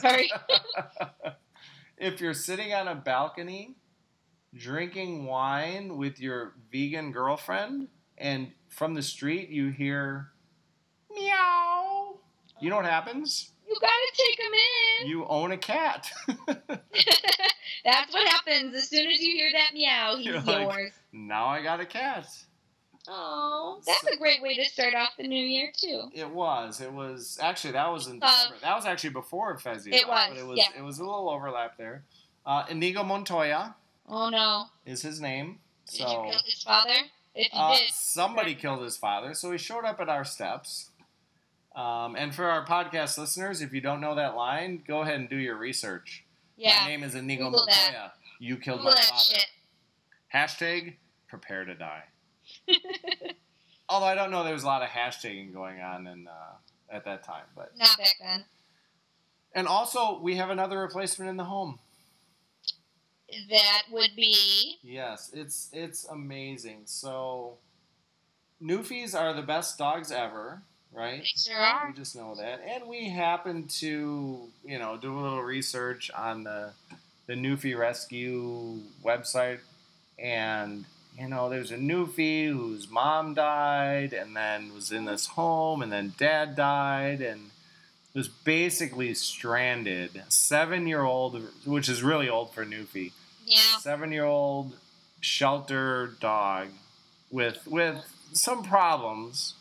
[0.00, 0.28] Sorry.
[1.98, 3.76] if you're sitting on a balcony
[4.54, 7.88] drinking wine with your vegan girlfriend,
[8.18, 10.28] and from the street you hear
[11.14, 12.16] meow,
[12.60, 13.50] you know what happens?
[13.68, 14.52] You gotta take him
[15.00, 15.06] in.
[15.08, 16.10] You own a cat.
[17.84, 20.16] That's what happens as soon as you hear that meow.
[20.16, 22.26] He's You're like- now I got a cat.
[23.08, 26.04] Oh, that's a great way to start off the new year too.
[26.14, 26.80] It was.
[26.80, 28.56] It was actually that was in Uh, December.
[28.62, 29.92] that was actually before Fezzi.
[29.92, 30.56] It was, but it was.
[30.58, 30.68] yeah.
[30.78, 32.04] It was a little overlap there.
[32.46, 33.74] Uh, Inigo Montoya
[34.08, 34.66] Oh no!
[34.84, 35.58] is his name.
[35.90, 36.94] Did you So kill his father?
[37.34, 40.90] If you uh, did, somebody killed his father, so he showed up at our steps.
[41.74, 45.30] Um, and for our podcast listeners, if you don't know that line, go ahead and
[45.30, 46.24] do your research.
[46.56, 46.80] Yeah.
[46.82, 47.66] My name is Inigo Google.
[47.66, 48.12] Montoya.
[48.38, 49.22] You killed Google my father.
[49.24, 49.46] shit.
[50.34, 50.96] Hashtag
[51.28, 52.02] prepare to die.
[53.88, 57.04] Although I don't know, there was a lot of hashtagging going on in, uh, at
[57.06, 58.44] that time, but Not back then.
[59.54, 61.78] and also we have another replacement in the home.
[63.50, 66.82] That would be Yes, it's it's amazing.
[66.84, 67.56] So,
[68.62, 71.20] Newfies are the best dogs ever, right?
[71.20, 71.88] they sure are.
[71.88, 76.44] We just know that, and we happen to, you know, do a little research on
[76.44, 76.72] the
[77.26, 79.60] the Newfie Rescue website,
[80.18, 80.84] and
[81.18, 85.92] you know, there's a Newfie whose mom died, and then was in this home, and
[85.92, 87.50] then dad died, and
[88.14, 90.22] was basically stranded.
[90.28, 93.12] Seven year old, which is really old for Newfie
[93.44, 93.78] Yeah.
[93.80, 94.76] seven year old
[95.20, 96.68] shelter dog
[97.30, 99.54] with with some problems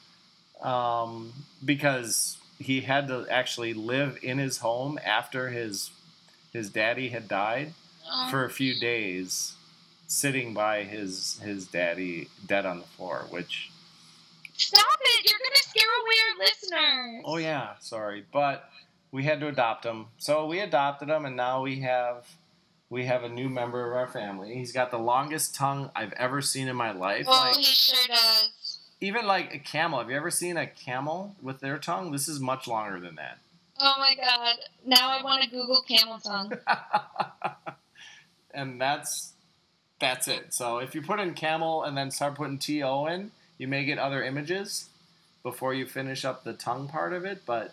[0.61, 5.91] um, because he had to actually live in his home after his
[6.53, 7.73] his daddy had died
[8.13, 9.53] Oh, for a few days
[10.07, 13.69] sitting by his his daddy dead on the floor which
[14.57, 15.29] Stop it!
[15.29, 17.23] You're gonna scare away our listeners.
[17.25, 18.69] oh yeah sorry but
[19.11, 22.25] we had to adopt him so we adopted him and now we have
[22.91, 26.41] we have a new member of our family he's got the longest tongue i've ever
[26.41, 28.79] seen in my life Oh, like he sure does.
[28.99, 32.39] even like a camel have you ever seen a camel with their tongue this is
[32.39, 33.39] much longer than that
[33.83, 34.57] Oh my god!
[34.85, 36.53] Now I want to Google camel tongue.
[38.53, 39.33] and that's
[39.99, 43.67] that's it so if you put in camel and then start putting to in you
[43.67, 44.89] may get other images
[45.41, 47.71] before you finish up the tongue part of it but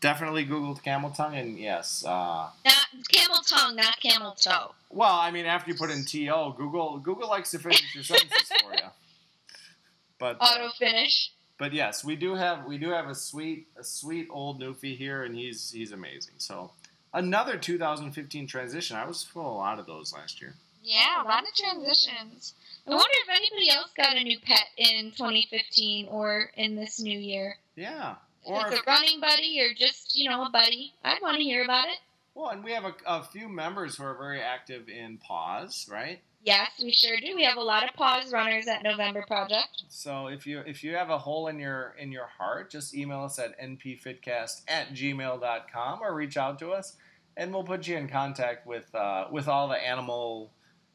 [0.00, 4.72] definitely google camel tongue and yes uh, Not camel tongue, not camel toe.
[4.90, 8.52] well i mean after you put in to google google likes to finish your sentences
[8.62, 8.80] for you
[10.18, 11.32] but uh, Auto finish.
[11.58, 15.24] but yes, we do have we do have a sweet a sweet old Newfie here,
[15.24, 16.34] and he's he's amazing.
[16.38, 16.70] So
[17.12, 18.96] another 2015 transition.
[18.96, 20.54] I was full of a lot of those last year.
[20.84, 22.54] Yeah, a lot of transitions.
[22.86, 27.16] I wonder if anybody else got a new pet in 2015 or in this new
[27.18, 27.56] year.
[27.76, 28.16] Yeah.
[28.44, 30.92] If Or it's a running buddy or just, you know, a buddy.
[31.04, 31.98] I'd want to hear about it.
[32.34, 36.20] Well, and we have a, a few members who are very active in Paws, right?
[36.44, 37.36] Yes, we sure do.
[37.36, 39.84] We have a lot of PAWS runners at November Project.
[39.88, 43.22] So if you if you have a hole in your in your heart, just email
[43.22, 46.96] us at npfitcast at gmail.com or reach out to us,
[47.36, 50.50] and we'll put you in contact with uh, with all the animal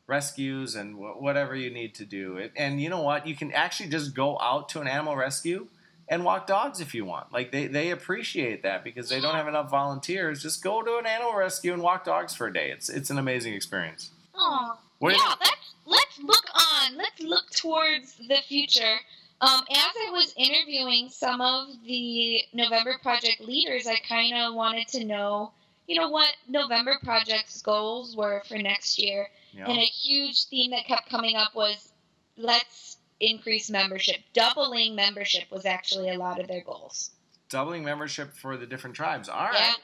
[0.05, 2.35] rescues and wh- whatever you need to do.
[2.35, 3.25] It, and you know what?
[3.25, 5.67] You can actually just go out to an animal rescue
[6.09, 7.31] and walk dogs if you want.
[7.33, 10.41] Like they, they appreciate that because they don't have enough volunteers.
[10.41, 12.71] Just go to an animal rescue and walk dogs for a day.
[12.71, 14.11] It's it's an amazing experience.
[14.35, 15.35] Oh, do you yeah.
[15.39, 16.97] Let's let's look on.
[16.97, 18.97] Let's look towards the future.
[19.39, 24.87] Um, as I was interviewing some of the November Project leaders, I kind of wanted
[24.89, 25.51] to know,
[25.85, 29.29] you know, what November Project's goals were for next year.
[29.53, 31.91] you And a huge theme that kept coming up was
[32.35, 34.17] let's increase membership.
[34.33, 37.11] Doubling membership was actually a lot of their goals.
[37.49, 39.29] doubling membership for the different tribes.
[39.29, 39.75] All right.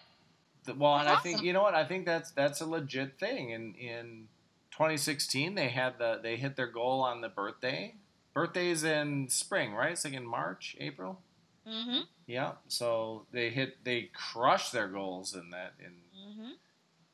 [0.68, 0.74] Yeah.
[0.78, 3.50] Well, and That's I think you know what I think that's that's a legit thing.
[3.50, 4.28] In in
[4.72, 7.96] 2016, they had the they hit their goal on the birthday.
[8.34, 9.92] Birthdays in spring, right?
[9.92, 11.20] It's like in March, April.
[11.68, 12.02] Mm-hmm.
[12.28, 12.54] Yeah.
[12.68, 16.52] So they hit they crushed their goals in that in Mm-hmm.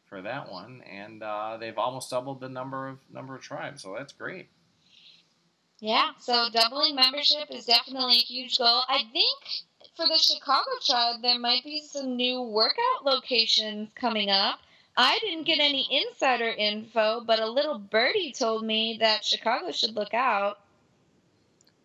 [0.05, 3.81] for that one, and uh, they've almost doubled the number of number of tribes.
[3.81, 4.47] So that's great.
[5.79, 8.83] Yeah, so doubling membership is definitely a huge goal.
[8.89, 9.39] I think
[9.95, 14.59] for the Chicago tribe, there might be some new workout locations coming up.
[14.97, 19.95] I didn't get any insider info, but a little birdie told me that Chicago should
[19.95, 20.59] look out.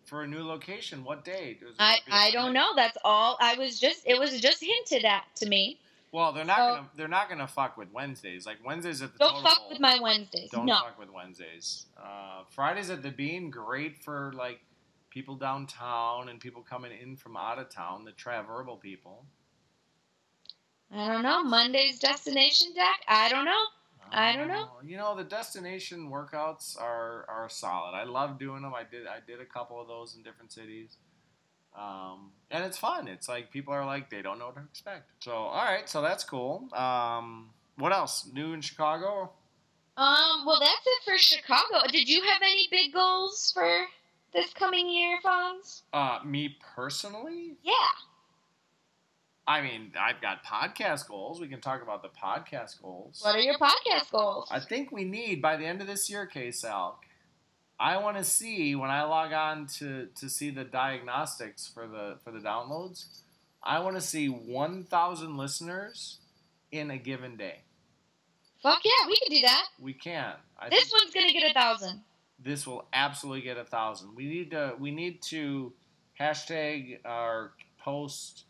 [0.05, 1.57] For a new location, what day?
[1.79, 2.75] I, I don't know.
[2.75, 3.37] That's all.
[3.39, 5.79] I was just it was just hinted at to me.
[6.11, 8.45] Well, they're not So- gonna they're not gonna fuck with Wednesdays.
[8.45, 9.69] Like Wednesdays at the Don't fuck Bowl.
[9.69, 10.49] with my Wednesdays.
[10.51, 10.75] Don't no.
[10.79, 11.85] fuck with Wednesdays.
[11.97, 14.61] Uh, Fridays at the Bean, great for like
[15.09, 19.25] people downtown and people coming in from out of town, the traverbal people.
[20.91, 21.43] I don't know.
[21.43, 23.01] Monday's destination deck.
[23.07, 23.63] I don't know.
[24.11, 24.69] I don't know.
[24.79, 27.95] Uh, You know, the destination workouts are are solid.
[27.95, 28.73] I love doing them.
[28.73, 30.97] I did I did a couple of those in different cities.
[31.77, 33.07] Um, and it's fun.
[33.07, 35.09] It's like people are like they don't know what to expect.
[35.19, 36.69] So all right, so that's cool.
[36.73, 39.31] Um, what else new in Chicago?
[39.97, 40.45] Um.
[40.45, 41.87] Well, that's it for Chicago.
[41.91, 43.85] Did you have any big goals for
[44.33, 45.83] this coming year, Fons?
[45.93, 47.73] Uh, me personally, Yeah.
[49.47, 51.39] I mean, I've got podcast goals.
[51.39, 53.21] We can talk about the podcast goals.
[53.23, 54.47] What are your podcast goals?
[54.51, 56.95] I think we need by the end of this year, K Salk.
[57.79, 62.17] I want to see when I log on to, to see the diagnostics for the
[62.23, 63.05] for the downloads.
[63.61, 66.19] I want to see 1,000 listeners
[66.71, 67.59] in a given day.
[68.61, 69.65] Fuck yeah, we can do that.
[69.79, 70.33] We can.
[70.59, 72.01] I This one's gonna get a thousand.
[72.39, 74.15] this will absolutely get a thousand.
[74.15, 75.73] We need to we need to
[76.19, 78.45] hashtag our post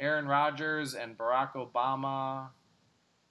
[0.00, 2.48] Aaron Rodgers and Barack Obama.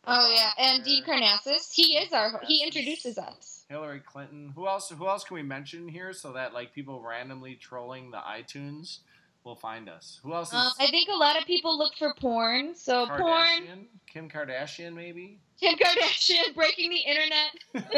[0.05, 0.83] Oh yeah, and.
[0.83, 1.71] Dean Karnazes.
[1.71, 2.41] He is our.
[2.45, 3.65] He introduces us.
[3.69, 4.51] Hillary Clinton.
[4.55, 4.89] Who else?
[4.89, 8.99] Who else can we mention here so that like people randomly trolling the iTunes
[9.43, 10.19] will find us?
[10.23, 12.75] Who else is Um, I think a lot of people look for porn.
[12.75, 13.87] So porn.
[14.05, 15.39] Kim Kardashian, maybe.
[15.59, 17.95] Kim Kardashian breaking the internet.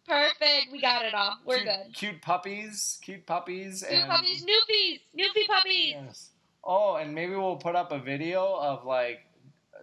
[0.06, 0.68] Perfect.
[0.72, 1.36] We got it all.
[1.44, 1.94] We're cute, good.
[1.94, 2.98] Cute puppies.
[3.02, 3.84] Cute puppies.
[3.86, 5.94] Cute and, puppies, Newfies, Newfie puppies.
[6.06, 6.30] Yes.
[6.64, 9.20] Oh, and maybe we'll put up a video of like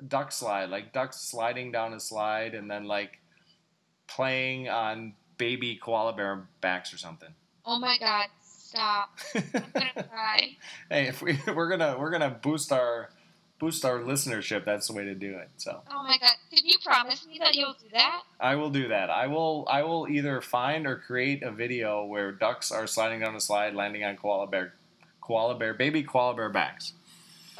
[0.07, 3.19] duck slide, like ducks sliding down a slide, and then like
[4.07, 7.29] playing on baby koala bear backs or something.
[7.65, 8.27] Oh my God!
[8.41, 9.17] Stop.
[9.33, 9.43] I'm
[9.73, 10.57] gonna cry.
[10.89, 13.09] hey, if we we're gonna we're gonna boost our
[13.57, 15.49] boost our listenership, that's the way to do it.
[15.57, 16.33] So Oh my God!
[16.51, 18.23] Can you promise me that you'll do that?
[18.39, 19.09] I will do that.
[19.09, 23.35] I will I will either find or create a video where ducks are sliding down
[23.35, 24.73] a slide, landing on koala bear
[25.21, 26.93] koala bear baby koala bear backs.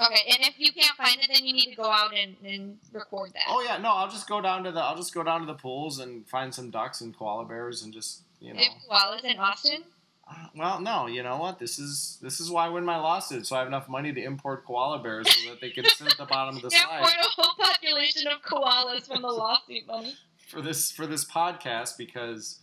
[0.01, 2.77] Okay, and if you can't find it, then you need to go out and, and
[2.91, 3.43] record that.
[3.47, 5.53] Oh yeah, no, I'll just go down to the I'll just go down to the
[5.53, 8.59] pools and find some ducks and koala bears and just you know.
[8.59, 9.83] If koalas in Austin.
[10.27, 11.59] Uh, well, no, you know what?
[11.59, 14.21] This is this is why I win my lawsuit, so I have enough money to
[14.21, 17.13] import koala bears so that they can sit at the bottom of the slide Import
[17.21, 20.15] a whole population of koalas from the lawsuit money.
[20.47, 22.59] for this for this podcast because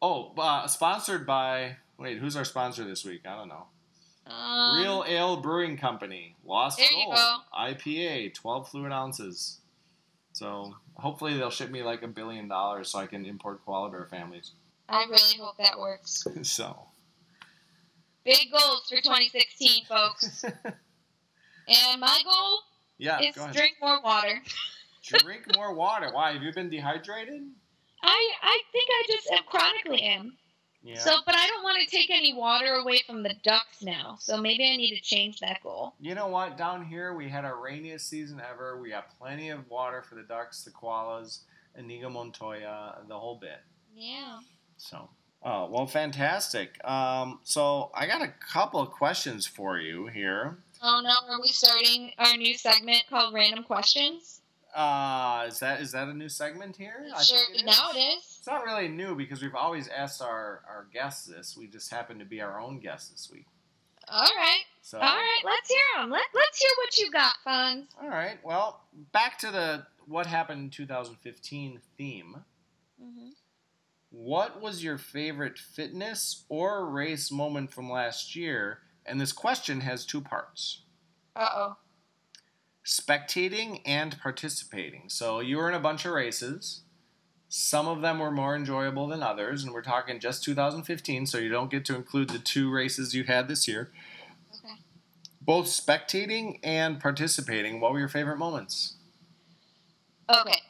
[0.00, 3.22] oh, uh, sponsored by wait, who's our sponsor this week?
[3.26, 3.66] I don't know.
[4.26, 7.36] Um, Real Ale Brewing Company, Lost There you Soul go.
[7.58, 9.58] IPA, twelve fluid ounces.
[10.32, 14.06] So hopefully they'll ship me like a billion dollars so I can import koala bear
[14.06, 14.52] families.
[14.88, 16.26] I really hope that works.
[16.42, 16.86] so.
[18.24, 20.44] Big goals for 2016, folks.
[21.68, 22.60] And my goal
[22.98, 24.42] yeah, is drink more water.
[25.04, 26.10] Drink more water.
[26.12, 26.32] Why?
[26.32, 27.42] Have you been dehydrated?
[28.02, 30.36] I I think I just am chronically am.
[30.84, 30.98] Yeah.
[30.98, 34.16] So, but I don't want to take any water away from the ducks now.
[34.18, 35.94] So maybe I need to change that goal.
[36.00, 36.56] you know what?
[36.58, 38.80] Down here, we had our rainiest season ever.
[38.80, 41.40] We got plenty of water for the ducks, the koalas,
[41.78, 43.60] Inigo Montoya, the whole bit.
[43.94, 44.40] Yeah.
[44.76, 45.08] So,
[45.44, 46.84] oh, well, fantastic.
[46.84, 50.58] Um, so, I got a couple of questions for you here.
[50.84, 54.40] Oh no, are we starting our new segment called Random Questions?
[54.74, 57.06] Uh, is that is that a new segment here?
[57.14, 58.31] I sure, think now it is.
[58.42, 61.56] It's not really new because we've always asked our, our guests this.
[61.56, 63.46] We just happen to be our own guests this week.
[64.08, 65.42] All right, So, all right.
[65.44, 66.10] Let's hear them.
[66.10, 67.86] Let Let's hear what you got, Fons.
[68.02, 68.38] All right.
[68.42, 68.80] Well,
[69.12, 72.38] back to the what happened in 2015 theme.
[73.00, 73.28] Mm-hmm.
[74.10, 78.80] What was your favorite fitness or race moment from last year?
[79.06, 80.82] And this question has two parts
[81.36, 81.76] Uh oh.
[82.84, 85.04] spectating and participating.
[85.06, 86.80] So you were in a bunch of races.
[87.54, 91.50] Some of them were more enjoyable than others, and we're talking just 2015, so you
[91.50, 93.90] don't get to include the two races you had this year.
[94.64, 94.72] Okay.
[95.38, 98.94] Both spectating and participating, what were your favorite moments?
[100.34, 100.62] Okay.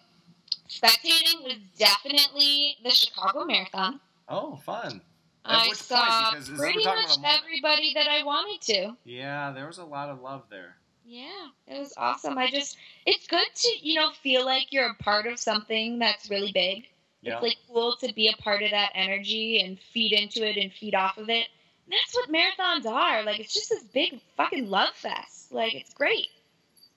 [0.68, 4.00] Spectating was definitely the Chicago Marathon.
[4.28, 5.02] Oh, fun.
[5.44, 7.42] At I saw Because pretty much about a moment.
[7.44, 8.96] everybody that I wanted to.
[9.04, 10.78] Yeah, there was a lot of love there.
[11.04, 12.38] Yeah, it was awesome.
[12.38, 12.76] I just,
[13.06, 16.84] it's good to, you know, feel like you're a part of something that's really big.
[17.20, 17.34] Yeah.
[17.34, 20.72] It's like cool to be a part of that energy and feed into it and
[20.72, 21.46] feed off of it.
[21.86, 23.22] And that's what marathons are.
[23.24, 25.52] Like, it's just this big fucking love fest.
[25.52, 26.28] Like, it's great.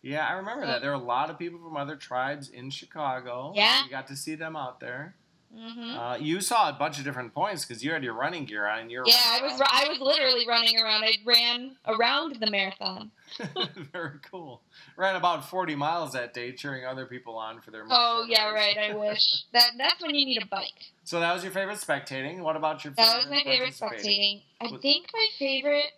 [0.02, 0.82] Yeah, I remember that.
[0.82, 3.54] There were a lot of people from other tribes in Chicago.
[3.56, 3.84] Yeah.
[3.84, 5.16] You got to see them out there.
[5.54, 8.68] Hmm Uh, you saw a bunch of different points because you had your running gear
[8.68, 11.04] on and you were Yeah, I was I was literally running around.
[11.04, 13.12] I ran around the marathon.
[13.94, 14.62] very cool.
[14.98, 17.86] Ran about forty miles that day, cheering other people on for their.
[17.90, 18.76] Oh yeah, race.
[18.78, 18.92] right.
[18.92, 20.92] I wish that that's when you need a bike.
[21.04, 22.40] So that was your favorite spectating.
[22.42, 22.94] What about your?
[22.94, 24.42] favorite That was my favorite spectating.
[24.62, 25.92] I think my favorite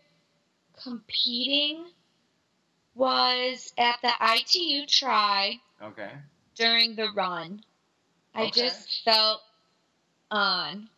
[0.83, 1.85] competing
[2.95, 6.11] was at the ITU tri Okay.
[6.55, 7.61] during the run.
[8.37, 9.41] I just felt
[10.31, 10.89] on.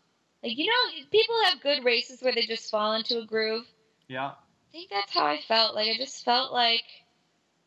[0.43, 3.65] Like you know, people have good races where they just fall into a groove.
[4.07, 4.27] Yeah.
[4.27, 5.75] I think that's how I felt.
[5.75, 6.83] Like I just felt like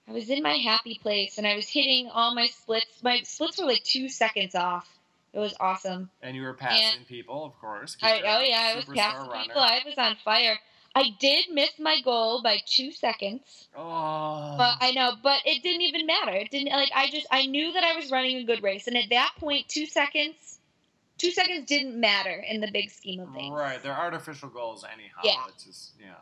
[0.09, 3.03] I was in my happy place and I was hitting all my splits.
[3.03, 4.89] My splits were like two seconds off.
[5.33, 6.11] It was awesome.
[6.21, 7.97] And you were passing people, of course.
[8.03, 9.43] I, oh yeah, I was passing runner.
[9.45, 9.63] people.
[9.63, 10.59] I was on fire.
[10.95, 14.55] I did miss my goal by two seconds, Oh.
[14.59, 15.15] but I know.
[15.23, 16.33] But it didn't even matter.
[16.33, 18.97] It didn't like I just I knew that I was running a good race, and
[18.97, 20.59] at that point, two seconds,
[21.19, 23.55] two seconds didn't matter in the big scheme of things.
[23.55, 25.21] Right, they're artificial goals anyhow.
[25.25, 25.45] Yeah.
[25.49, 26.15] It's just yeah.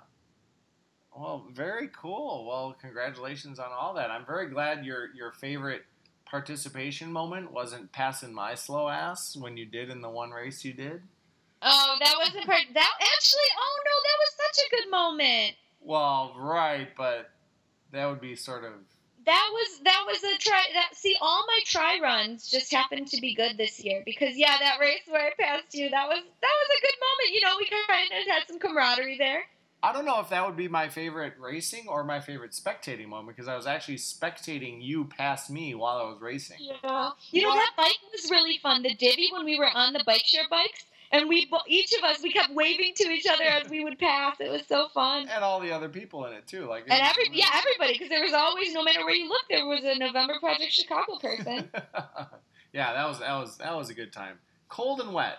[1.16, 2.46] Well, very cool.
[2.46, 4.10] Well, congratulations on all that.
[4.10, 5.84] I'm very glad your your favorite
[6.26, 10.72] participation moment wasn't passing my slow ass when you did in the one race you
[10.72, 11.02] did.
[11.62, 12.62] Oh, that wasn't part.
[12.74, 13.50] That actually.
[13.58, 15.56] Oh no, that was such a good moment.
[15.80, 17.30] Well, right, but
[17.92, 18.72] that would be sort of
[19.26, 20.64] That was that was a try.
[20.74, 24.56] That see, all my try runs just happened to be good this year because yeah,
[24.58, 27.34] that race where I passed you, that was that was a good moment.
[27.34, 29.42] You know, we kind of had some camaraderie there.
[29.82, 33.34] I don't know if that would be my favorite racing or my favorite spectating moment
[33.34, 36.58] because I was actually spectating you pass me while I was racing.
[36.60, 37.10] Yeah.
[37.30, 38.82] You know that bike was really fun.
[38.82, 42.22] The divvy when we were on the bike share bikes, and we each of us
[42.22, 44.36] we kept waving to each other as we would pass.
[44.40, 45.28] It was so fun.
[45.28, 48.22] And all the other people in it too, like And every yeah everybody because there
[48.22, 51.70] was always no matter where you looked there was a November Project Chicago person.
[52.72, 54.38] yeah, that was that was that was a good time.
[54.68, 55.38] Cold and wet.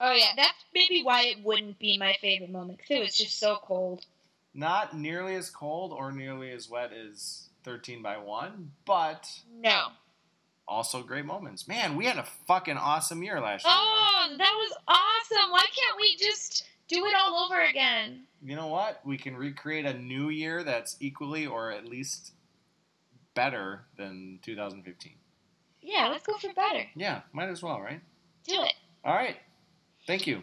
[0.00, 3.38] oh yeah, that's maybe why it wouldn't be my favorite moment because it was just
[3.38, 4.06] so cold.
[4.54, 9.28] Not nearly as cold or nearly as wet as 13 by 1, but
[9.60, 9.88] No.
[10.68, 11.68] Also great moments.
[11.68, 13.72] Man, we had a fucking awesome year last year.
[13.74, 15.50] Oh, that was awesome!
[15.50, 18.24] Why can't we just do it all over again?
[18.42, 19.00] You know what?
[19.04, 22.32] We can recreate a new year that's equally or at least
[23.34, 25.12] better than 2015.
[25.82, 26.84] Yeah, let's go for better.
[26.96, 28.00] Yeah, might as well, right?
[28.44, 28.74] Do it.
[29.04, 29.36] All right.
[30.06, 30.42] Thank you.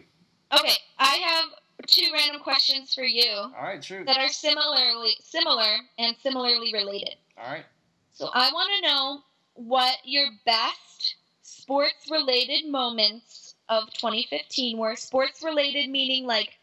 [0.52, 1.44] Okay, I have
[1.86, 4.06] two random questions for you All right, shoot.
[4.06, 7.16] that are similarly similar and similarly related.
[7.36, 7.64] All right.
[8.12, 9.22] So I want to know
[9.54, 14.96] what your best sports related moments of 2015 were.
[14.96, 16.58] Sports related meaning like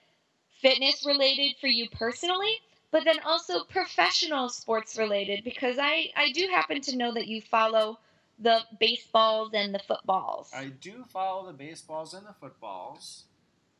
[0.62, 2.54] fitness related for you personally,
[2.92, 7.42] but then also professional sports related because I I do happen to know that you
[7.42, 8.00] follow
[8.40, 10.52] the baseballs and the footballs.
[10.54, 13.24] I do follow the baseballs and the footballs.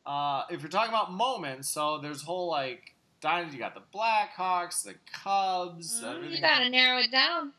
[0.04, 3.56] Uh, if you're talking about moments, so there's whole like dynasty.
[3.56, 7.52] You got the Blackhawks, the Cubs, Mm, you gotta narrow it down.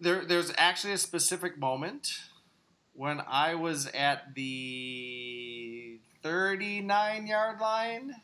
[0.00, 2.08] There, there's actually a specific moment
[2.92, 8.14] when I was at the 39 yard line.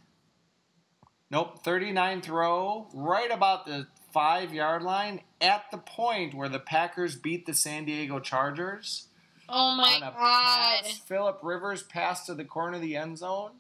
[1.31, 7.17] Nope, 39th row, right about the five yard line, at the point where the Packers
[7.17, 9.09] beat the San Diego Chargers
[9.49, 10.87] Oh my god.
[11.07, 13.53] Philip Rivers passed to the corner of the end zone,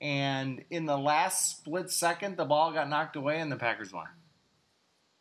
[0.00, 4.06] and in the last split second, the ball got knocked away, and the Packers won.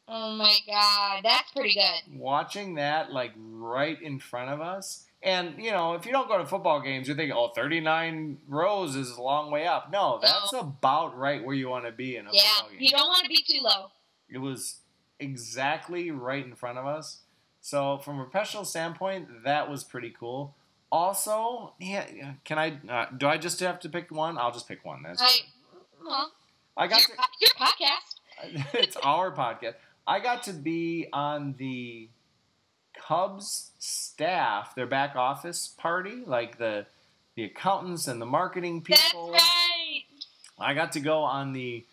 [0.09, 1.21] Oh my god.
[1.23, 2.17] That's pretty good.
[2.19, 6.37] Watching that, like right in front of us, and you know, if you don't go
[6.37, 10.53] to football games, you're thinking, "Oh, 39 rows is a long way up." No, that's
[10.53, 12.41] about right where you want to be in a Yeah.
[12.41, 12.79] football game.
[12.81, 13.91] You don't want to be too low.
[14.29, 14.77] It was
[15.19, 17.19] exactly right in front of us.
[17.61, 20.55] So, from a professional standpoint, that was pretty cool.
[20.91, 22.79] Also, yeah, yeah, can I?
[22.89, 24.37] Uh, do I just have to pick one?
[24.37, 25.03] I'll just pick one.
[25.03, 25.29] That's I
[26.03, 26.31] well,
[26.75, 27.23] I got your, to.
[27.41, 28.15] your podcast.
[28.73, 29.75] it's our podcast.
[30.07, 32.09] I got to be on the
[32.93, 36.85] Cubs staff, their back office party, like the
[37.35, 39.31] the accountants and the marketing people.
[39.31, 40.03] That's right.
[40.59, 41.85] I got to go on the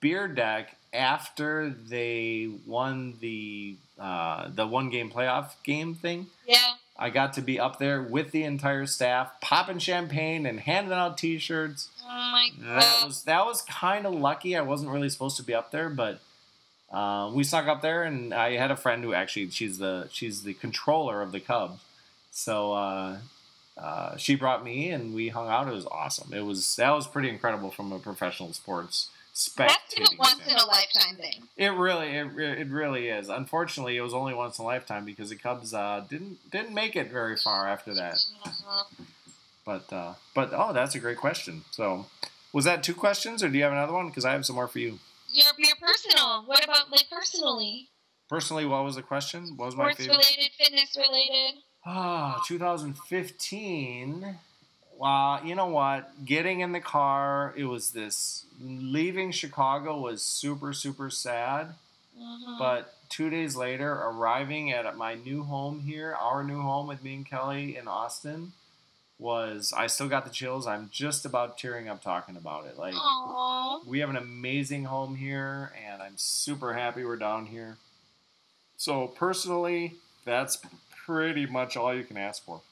[0.00, 6.26] beer deck after they won the uh, the one game playoff game thing.
[6.46, 6.74] Yeah.
[6.98, 11.16] I got to be up there with the entire staff, popping champagne and handing out
[11.16, 11.88] T-shirts.
[12.04, 12.82] Oh my god!
[12.82, 14.54] That was that was kind of lucky.
[14.54, 16.20] I wasn't really supposed to be up there, but
[16.90, 20.42] uh, we snuck up there, and I had a friend who actually she's the she's
[20.42, 21.80] the controller of the Cubs,
[22.30, 23.18] so uh,
[23.78, 25.68] uh, she brought me, and we hung out.
[25.68, 26.32] It was awesome.
[26.32, 29.68] It was that was pretty incredible from a professional sports spec.
[29.68, 30.14] That's spectating.
[30.14, 31.42] a once in a lifetime thing.
[31.56, 33.28] It really, it, it really is.
[33.28, 36.96] Unfortunately, it was only once in a lifetime because the Cubs uh, didn't didn't make
[36.96, 38.16] it very far after that.
[39.64, 41.62] But uh, but oh, that's a great question.
[41.70, 42.06] So,
[42.52, 44.08] was that two questions, or do you have another one?
[44.08, 44.98] Because I have some more for you.
[45.32, 46.44] Your your personal.
[46.46, 47.88] What about like personally?
[48.28, 49.54] Personally, what was the question?
[49.56, 50.16] What was my Sports favorite?
[50.16, 51.60] related, fitness related.
[51.84, 54.36] Ah, 2015.
[54.96, 56.24] Wow, you know what?
[56.26, 58.44] Getting in the car, it was this.
[58.60, 61.74] Leaving Chicago was super, super sad.
[62.18, 62.58] Mhm.
[62.58, 67.14] But two days later, arriving at my new home here, our new home with me
[67.14, 68.52] and Kelly in Austin,
[69.20, 70.66] was I still got the chills.
[70.66, 72.78] I'm just about tearing up talking about it.
[72.78, 73.80] Like, Aw.
[73.86, 77.76] we have an amazing home here, and I'm super happy we're down here.
[78.76, 79.94] So, personally,
[80.24, 80.58] that's
[81.04, 82.62] pretty much all you can ask for.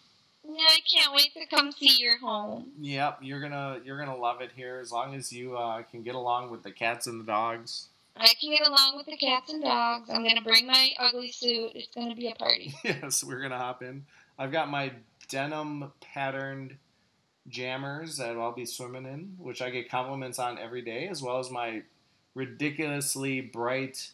[0.44, 2.72] Yeah, I can't wait to come see your home.
[2.80, 6.14] Yep, you're gonna you're gonna love it here as long as you uh, can get
[6.14, 7.88] along with the cats and the dogs.
[8.16, 10.08] I can get along with the cats and dogs.
[10.08, 11.72] I'm gonna bring my ugly suit.
[11.74, 12.74] It's gonna be a party.
[12.84, 14.06] yes, we're gonna hop in.
[14.38, 14.92] I've got my
[15.28, 16.76] denim patterned
[17.48, 21.38] jammers that I'll be swimming in, which I get compliments on every day, as well
[21.38, 21.82] as my
[22.34, 24.10] ridiculously bright.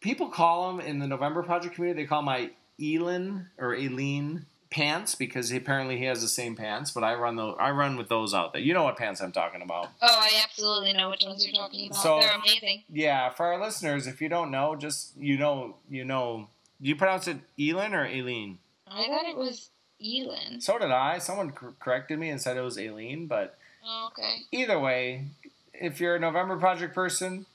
[0.00, 2.02] People call them in the November Project community.
[2.02, 2.50] They call my
[2.82, 6.90] Elin or Eileen pants because he, apparently he has the same pants.
[6.92, 7.56] But I run those.
[7.58, 8.62] I run with those out there.
[8.62, 9.88] You know what pants I'm talking about.
[10.00, 12.00] Oh, I absolutely know which ones you're talking about.
[12.02, 12.84] So- They're amazing.
[12.88, 16.48] Yeah, for our listeners, if you don't know, just you know, you know,
[16.80, 18.58] do you pronounce it Elin or Aileen?
[18.86, 19.70] I thought it was
[20.00, 20.60] Elin.
[20.60, 21.18] So did I.
[21.18, 24.42] Someone corrected me and said it was Aileen, but Oh, okay.
[24.52, 25.26] either way,
[25.72, 27.46] if you're a November Project person,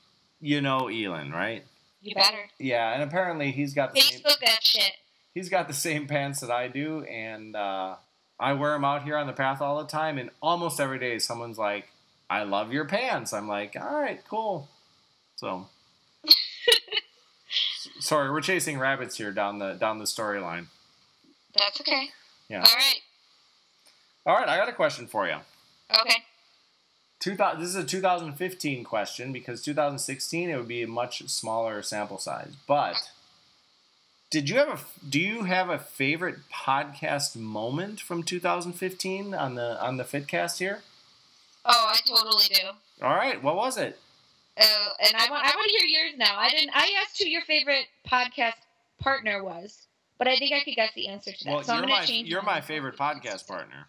[0.41, 1.63] you know Elin, right?
[2.01, 2.49] You better.
[2.59, 4.93] Yeah, and apparently he's got the same, that shit.
[5.33, 7.95] he's got the same pants that I do, and uh,
[8.39, 10.17] I wear them out here on the path all the time.
[10.17, 11.87] And almost every day, someone's like,
[12.29, 14.67] "I love your pants." I'm like, "All right, cool."
[15.37, 15.67] So,
[17.99, 20.67] sorry, we're chasing rabbits here down the down the storyline.
[21.57, 22.09] That's okay.
[22.49, 22.59] Yeah.
[22.59, 23.01] All right.
[24.25, 25.35] All right, I got a question for you.
[25.91, 26.23] Okay.
[27.19, 32.17] 2000, this is a 2015 question because 2016 it would be a much smaller sample
[32.17, 32.55] size.
[32.67, 33.11] But
[34.29, 39.79] did you have a do you have a favorite podcast moment from 2015 on the
[39.81, 40.81] on the Fitcast here?
[41.65, 42.67] Oh, I totally do.
[43.01, 43.99] All right, what was it?
[44.59, 46.37] Oh, and I want I want to hear yours now.
[46.37, 46.71] I didn't.
[46.73, 48.55] I asked who your favorite podcast
[48.99, 49.85] partner was,
[50.17, 51.51] but I think I could guess the answer to that.
[51.53, 52.29] Well, so I'm you're gonna my change.
[52.29, 53.87] you're my favorite podcast partner.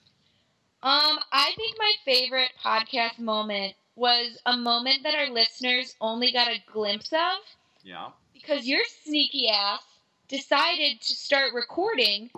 [0.82, 6.48] Um, I think my favorite podcast moment was a moment that our listeners only got
[6.48, 7.38] a glimpse of
[7.82, 8.08] Yeah.
[8.34, 9.82] because your sneaky ass
[10.28, 12.30] decided to start recording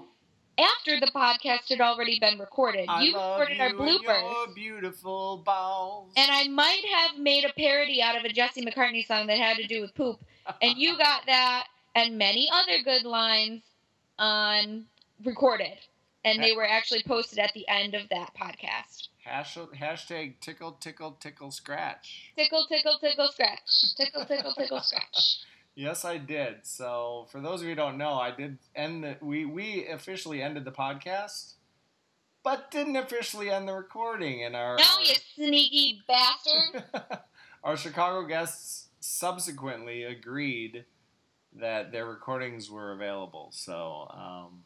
[0.58, 2.86] after the podcast had already been recorded.
[2.88, 4.22] I you love recorded our you and bloopers.
[4.46, 6.12] your beautiful balls.
[6.16, 9.56] And I might have made a parody out of a Jesse McCartney song that had
[9.56, 10.20] to do with poop.
[10.62, 13.62] And you got that and many other good lines
[14.18, 14.86] on
[15.24, 15.78] recorded.
[16.24, 19.08] And they were actually posted at the end of that podcast.
[19.22, 22.32] Hash, hashtag tickle tickle tickle scratch.
[22.36, 23.60] Tickle, tickle, tickle, scratch.
[23.96, 25.44] Tickle, tickle, tickle, scratch.
[25.78, 26.60] Yes, I did.
[26.62, 30.42] So, for those of you who don't know, I did end the we we officially
[30.42, 31.52] ended the podcast,
[32.42, 34.42] but didn't officially end the recording.
[34.42, 36.82] And our No, you sneaky bastard.
[37.62, 40.86] our Chicago guests subsequently agreed
[41.60, 43.48] that their recordings were available.
[43.52, 44.62] So, um,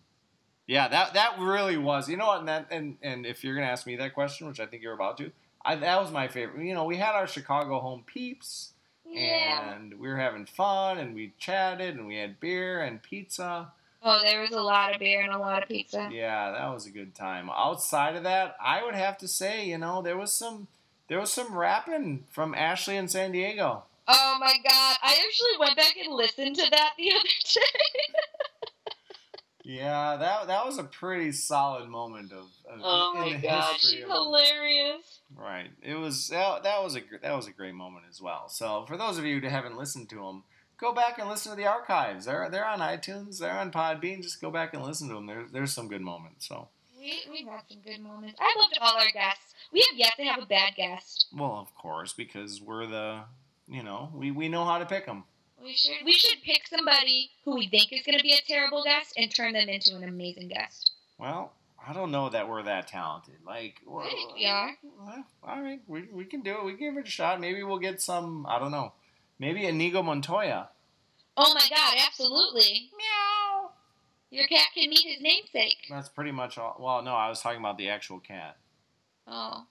[0.67, 2.09] yeah, that that really was.
[2.09, 2.41] You know what?
[2.41, 4.95] And that and and if you're gonna ask me that question, which I think you're
[4.95, 5.31] about to,
[5.65, 6.65] I, that was my favorite.
[6.65, 8.73] You know, we had our Chicago home peeps
[9.05, 9.75] Yeah.
[9.75, 13.73] and we were having fun and we chatted and we had beer and pizza.
[14.03, 16.09] Oh, there was a lot of beer and a lot of pizza.
[16.11, 17.51] Yeah, that was a good time.
[17.51, 20.69] Outside of that, I would have to say, you know, there was some
[21.09, 23.83] there was some rapping from Ashley in San Diego.
[24.09, 24.97] Oh my god.
[25.03, 27.23] I actually went back and listened to that the other
[27.55, 28.15] day.
[29.63, 33.77] Yeah, that that was a pretty solid moment of, of Oh in my the god.
[33.79, 35.21] She's of- hilarious.
[35.37, 35.71] Right.
[35.83, 38.49] It was that, that was a that was a great moment as well.
[38.49, 40.45] So for those of you who haven't listened to them,
[40.79, 42.25] go back and listen to the archives.
[42.25, 43.39] They're they're on iTunes.
[43.39, 44.23] They're on Podbean.
[44.23, 45.27] Just go back and listen to them.
[45.27, 46.49] There's there's some good moments.
[46.49, 48.41] So We, we've had some good moments.
[48.41, 49.55] I loved all our guests.
[49.73, 51.27] We have yet to have a bad guest.
[51.37, 53.21] well, of course, because we're the
[53.71, 55.25] you know we, we know how to pick them.
[55.63, 58.83] We should we should pick somebody who we think is going to be a terrible
[58.83, 60.93] guest and turn them into an amazing guest.
[61.19, 61.53] Well,
[61.87, 63.37] I don't know that we're that talented.
[63.47, 64.71] Like, I think we are.
[64.99, 66.65] Well, all right, we, we can do it.
[66.65, 67.41] We can give it a shot.
[67.41, 68.47] Maybe we'll get some.
[68.49, 68.93] I don't know.
[69.39, 70.69] Maybe Inigo Montoya.
[71.37, 72.91] Oh my god, absolutely.
[72.97, 73.71] Meow.
[74.31, 75.79] Your cat can meet his namesake.
[75.89, 76.77] That's pretty much all.
[76.79, 78.57] Well, no, I was talking about the actual cat.
[79.27, 79.65] Oh.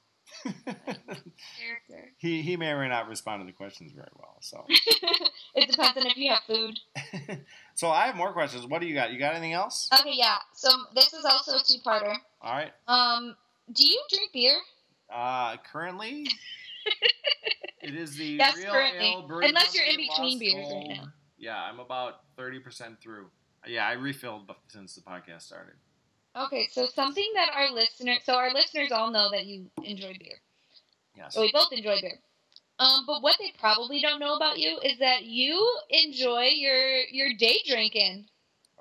[0.44, 2.12] Character.
[2.18, 4.38] he he may or may not respond to the questions very well.
[4.42, 4.66] So
[5.56, 6.80] it depends on if you have food.
[7.76, 8.66] so I have more questions.
[8.66, 9.12] What do you got?
[9.12, 9.90] You got anything else?
[10.00, 10.38] Okay, yeah.
[10.54, 12.16] So this is also a two-parter.
[12.42, 12.72] All right.
[12.88, 13.36] Um,
[13.74, 14.58] do you drink beer?
[15.14, 16.28] Uh, currently,
[17.82, 19.08] it is the Yes, real currently.
[19.12, 21.08] ale brewing Unless you're in between beers right now.
[21.38, 23.28] Yeah, I'm about thirty percent through.
[23.68, 25.76] Yeah, I refilled since the podcast started.
[26.36, 30.40] Okay, so something that our listeners, so our listeners all know that you enjoy beer.
[31.16, 31.34] Yes.
[31.34, 32.20] So we both enjoy beer.
[32.80, 37.34] Um, but what they probably don't know about you is that you enjoy your your
[37.38, 38.26] day drinking.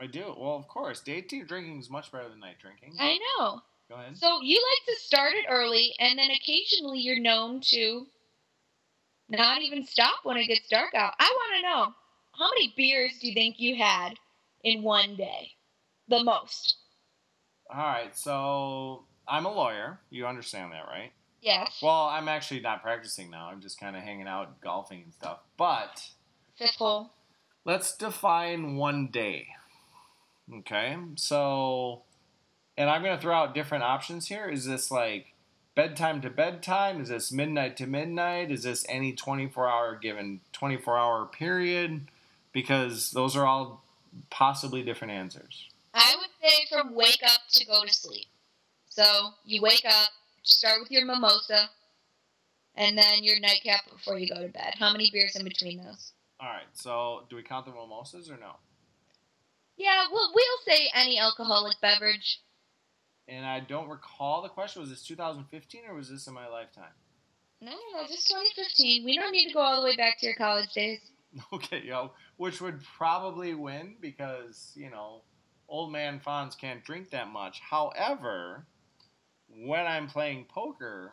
[0.00, 0.34] I do.
[0.38, 2.94] Well, of course, day drinking is much better than night drinking.
[3.00, 3.62] I know.
[3.88, 4.16] Go ahead.
[4.16, 8.06] So you like to start it early, and then occasionally you're known to
[9.28, 11.14] not even stop when it gets dark out.
[11.18, 11.94] I want to know
[12.38, 14.14] how many beers do you think you had
[14.62, 15.50] in one day?
[16.08, 16.77] The most.
[17.70, 18.16] All right.
[18.16, 20.00] So I'm a lawyer.
[20.10, 21.12] You understand that, right?
[21.40, 21.78] Yes.
[21.82, 23.48] Well, I'm actually not practicing now.
[23.50, 25.38] I'm just kind of hanging out, golfing and stuff.
[25.56, 26.08] But
[26.78, 27.10] hole.
[27.64, 29.48] let's define one day.
[30.52, 30.96] Okay.
[31.16, 32.02] So,
[32.76, 34.48] and I'm going to throw out different options here.
[34.48, 35.34] Is this like
[35.74, 37.00] bedtime to bedtime?
[37.00, 38.50] Is this midnight to midnight?
[38.50, 42.10] Is this any 24 hour given 24 hour period?
[42.52, 43.84] Because those are all
[44.30, 45.68] possibly different answers.
[46.48, 48.26] Say from wake up to go to sleep.
[48.88, 50.08] So you wake up,
[50.42, 51.68] start with your mimosa,
[52.74, 54.74] and then your nightcap before you go to bed.
[54.78, 56.12] How many beers in between those?
[56.40, 56.66] All right.
[56.72, 58.52] So, do we count the mimosas or no?
[59.76, 62.40] Yeah, we'll, we'll say any alcoholic beverage.
[63.26, 64.80] And I don't recall the question.
[64.80, 66.94] Was this 2015 or was this in my lifetime?
[67.60, 69.04] No, no, no, just 2015.
[69.04, 71.00] We don't need to go all the way back to your college days.
[71.52, 75.20] Okay, yo, which would probably win because, you know,
[75.68, 77.60] old man Fons can't drink that much.
[77.60, 78.66] However,
[79.48, 81.12] when I'm playing poker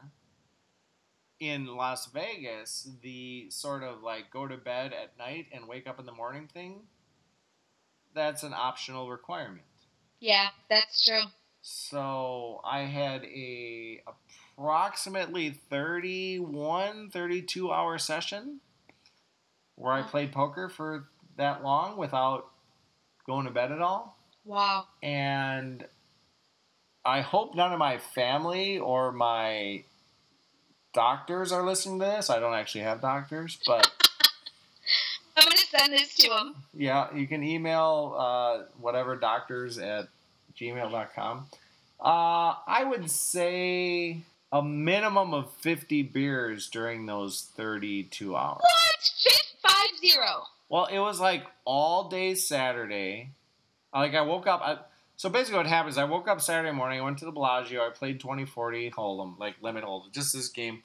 [1.40, 6.00] in Las Vegas, the sort of like go to bed at night and wake up
[6.00, 6.82] in the morning thing,
[8.14, 9.66] that's an optional requirement.
[10.20, 11.24] Yeah, that's true.
[11.62, 14.02] So I had a
[14.58, 18.62] approximately 31, 32 hour session
[19.76, 22.52] where I played poker for that long without
[23.26, 24.18] going to bed at all.
[24.46, 24.86] Wow.
[25.02, 25.86] And
[27.04, 29.84] I hope none of my family or my
[30.94, 32.30] doctors are listening to this.
[32.30, 33.92] I don't actually have doctors, but
[35.38, 36.56] I'm going to send this to them.
[36.74, 40.08] yeah, you can email uh, whatever doctors at
[40.60, 41.48] gmail.com.
[42.00, 44.22] Uh, I would say
[44.52, 48.62] a minimum of 50 beers during those 32 hours.
[48.62, 48.96] What?
[49.24, 50.44] Fifth five zero.
[50.70, 53.32] Well, it was like all day Saturday.
[53.96, 54.62] Like I woke up.
[54.62, 54.78] I,
[55.16, 55.98] so basically, what happens?
[55.98, 57.00] I woke up Saturday morning.
[57.00, 57.82] I went to the Bellagio.
[57.82, 60.84] I played 2040 Hold'em, like limit hold, just this game.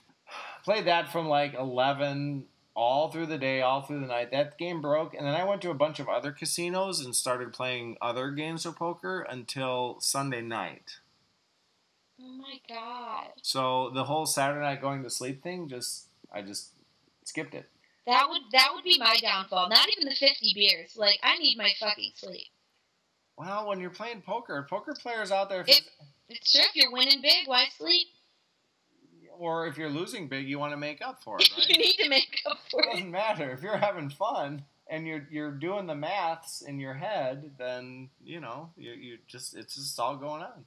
[0.65, 2.45] Played that from like 11
[2.77, 4.31] all through the day, all through the night.
[4.31, 7.53] That game broke, and then I went to a bunch of other casinos and started
[7.53, 10.99] playing other games of poker until Sunday night.
[12.23, 13.33] Oh my god.
[13.43, 16.69] So the whole Saturday night going to sleep thing, just I just
[17.25, 17.69] skipped it.
[18.07, 19.69] That would that would be my downfall.
[19.69, 20.97] Not even the 50 beers.
[20.97, 22.49] Like I need my fucking sleep.
[23.41, 25.80] Well, when you're playing poker, poker players out there, If
[26.28, 28.09] it's true if you're winning big, why sleep?
[29.38, 32.09] or if you're losing big, you want to make up for it, you need to
[32.11, 32.93] make up for it it.
[32.93, 37.53] doesn't matter if you're having fun and you're you're doing the maths in your head,
[37.59, 40.66] then you know you you just it's just all going on.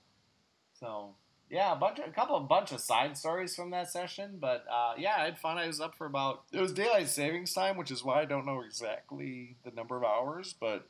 [0.79, 1.13] So
[1.51, 4.65] yeah, a bunch of, a couple of bunch of side stories from that session, but
[4.71, 5.59] uh, yeah, I had fun.
[5.59, 8.47] I was up for about it was daylight savings time, which is why I don't
[8.47, 10.87] know exactly the number of hours, but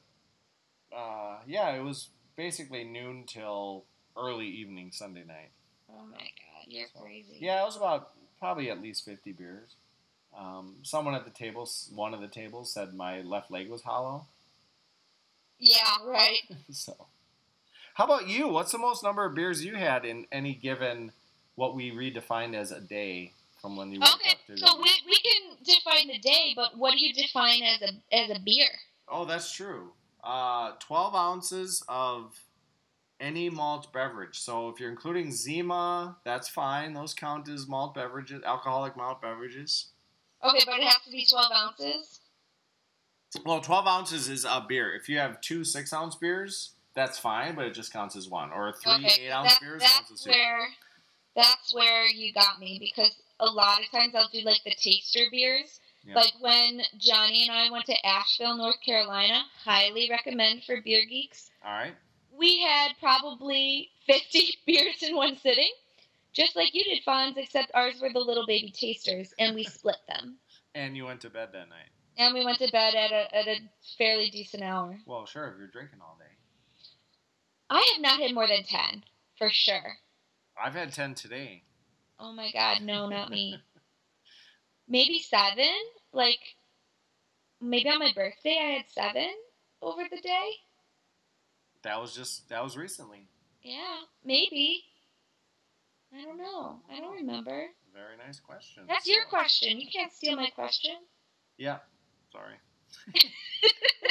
[0.96, 3.86] uh, yeah, it was basically noon till
[4.18, 5.52] early evening Sunday night.
[5.90, 7.38] Oh my god, you're crazy.
[7.40, 9.76] Yeah, it was about probably at least 50 beers.
[10.38, 14.26] Um, someone at the table, one of the tables, said my left leg was hollow.
[15.60, 16.42] Yeah, right.
[16.72, 17.08] so,
[17.94, 18.48] how about you?
[18.48, 21.12] What's the most number of beers you had in any given
[21.56, 23.32] what we redefined as a day
[23.62, 26.94] from when you woke up to so we, we can define the day, but what
[26.94, 28.68] do you define as a as a beer?
[29.08, 29.92] Oh, that's true.
[30.24, 32.40] Uh, 12 ounces of
[33.20, 34.40] any malt beverage.
[34.40, 36.94] So if you're including Zima, that's fine.
[36.94, 39.88] Those count as malt beverages, alcoholic malt beverages.
[40.44, 42.20] Okay, but it has to be 12 ounces.
[43.46, 44.94] Well, 12 ounces is a beer.
[44.94, 48.52] If you have two six ounce beers, that's fine, but it just counts as one.
[48.52, 50.30] Or three okay, eight ounce that- beers counts as that's two.
[50.30, 50.68] where
[51.36, 55.26] that's where you got me because a lot of times I'll do like the taster
[55.32, 55.80] beers.
[56.06, 56.16] Yeah.
[56.16, 61.50] Like when Johnny and I went to Asheville, North Carolina, highly recommend for beer geeks.
[61.66, 61.96] All right.
[62.38, 65.72] We had probably 50 beers in one sitting.
[66.34, 69.98] just like you did, Fons, except ours were the little baby tasters, and we split
[70.08, 70.38] them.
[70.76, 71.90] And you went to bed that night.
[72.18, 73.58] And we went to bed at a, at a
[73.96, 74.98] fairly decent hour.
[75.06, 76.34] Well, sure, if you're drinking all day.
[77.70, 79.04] I have not had more than 10,
[79.38, 79.98] for sure.
[80.60, 81.62] I've had 10 today.
[82.20, 83.60] Oh my god, no, not me.
[84.88, 85.74] maybe seven?
[86.12, 86.40] Like,
[87.62, 89.30] maybe on my birthday I had seven
[89.82, 90.50] over the day?
[91.84, 93.28] That was just, that was recently.
[93.62, 94.84] Yeah, maybe.
[96.14, 96.80] I don't know.
[96.92, 97.68] I don't remember.
[97.94, 98.84] Very nice question.
[98.88, 99.80] That's your question.
[99.80, 100.96] You can't steal my question.
[101.58, 101.78] Yeah,
[102.32, 102.56] sorry.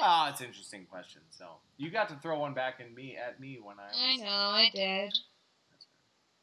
[0.04, 1.20] Ah, it's an interesting question.
[1.30, 1.46] So
[1.76, 3.86] you got to throw one back in me at me when I.
[3.86, 5.16] Was, I know, I did.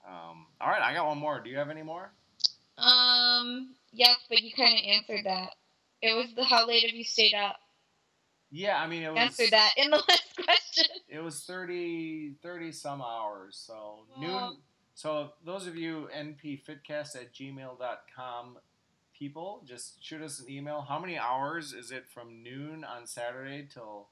[0.07, 1.41] Um, all right, I got one more.
[1.41, 2.09] Do you have any more?
[2.77, 5.51] Um, yes, but you kind of answered that.
[6.01, 7.57] It was the how late have you stayed up?
[8.51, 9.19] Yeah, I mean it was.
[9.19, 10.85] Answered that in the last question.
[11.07, 13.61] It was 30, 30 some hours.
[13.65, 14.57] So Well- noon.
[14.95, 18.57] So those of you npfitcast at gmail.com
[19.17, 20.81] people, just shoot us an email.
[20.89, 24.09] How many hours is it from noon on Saturday till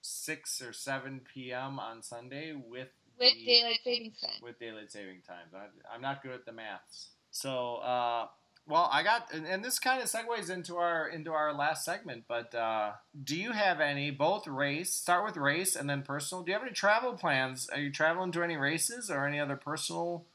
[0.00, 1.78] six or seven p.m.
[1.80, 4.30] on Sunday with With the- daylight savings time.
[4.42, 5.52] with daylight saving times.
[5.54, 7.08] I, I'm not good at the maths.
[7.30, 8.26] So, uh,
[8.66, 12.24] well, I got, and, and this kind of segues into our into our last segment.
[12.28, 12.92] But uh,
[13.22, 14.92] do you have any both race?
[14.92, 16.44] Start with race and then personal.
[16.44, 17.68] Do you have any travel plans?
[17.70, 20.26] Are you traveling to any races or any other personal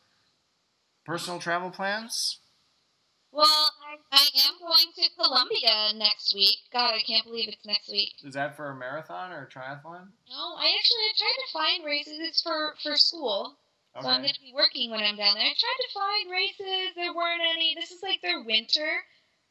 [1.05, 2.39] personal travel plans?
[3.32, 6.57] Well, I, I am going to Columbia next week.
[6.73, 8.13] God, I can't believe it's next week.
[8.23, 10.07] Is that for a marathon or a triathlon?
[10.30, 12.17] No, I actually I tried to find races.
[12.19, 13.57] It's for for school,
[14.02, 15.43] so I'm going to be working when I'm down there.
[15.45, 16.95] I tried to find races.
[16.95, 17.76] There weren't any.
[17.76, 19.04] This is like their winter.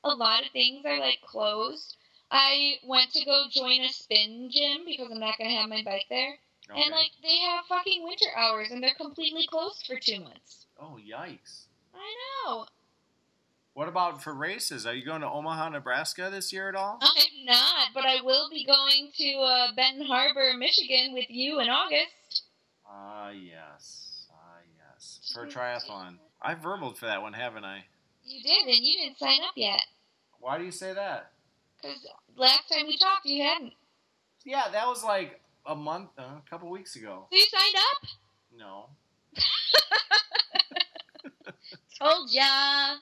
[0.04, 1.96] A lot of things are like closed.
[2.30, 5.82] I went to go join a spin gym because I'm not going to have my
[5.84, 6.34] bike there.
[6.70, 6.82] Okay.
[6.82, 10.66] And like they have fucking winter hours and they're completely closed for two months.
[10.80, 11.66] oh, yikes.
[11.94, 12.12] I
[12.46, 12.66] know.
[13.74, 14.86] What about for races?
[14.86, 16.98] Are you going to Omaha, Nebraska this year at all?
[17.02, 21.68] I'm not, but I will be going to uh, Benton Harbor, Michigan with you in
[21.68, 22.44] August.
[22.88, 24.05] Ah, yes.
[25.32, 26.16] For a triathlon.
[26.40, 27.84] I verbaled for that one, haven't I?
[28.24, 29.82] You did, and you didn't sign up yet.
[30.40, 31.32] Why do you say that?
[31.80, 32.06] Because
[32.36, 33.72] last time we talked, you hadn't.
[34.44, 37.26] Yeah, that was like a month, uh, a couple weeks ago.
[37.30, 38.08] So you signed up?
[38.56, 38.88] No.
[41.98, 42.44] Told ya.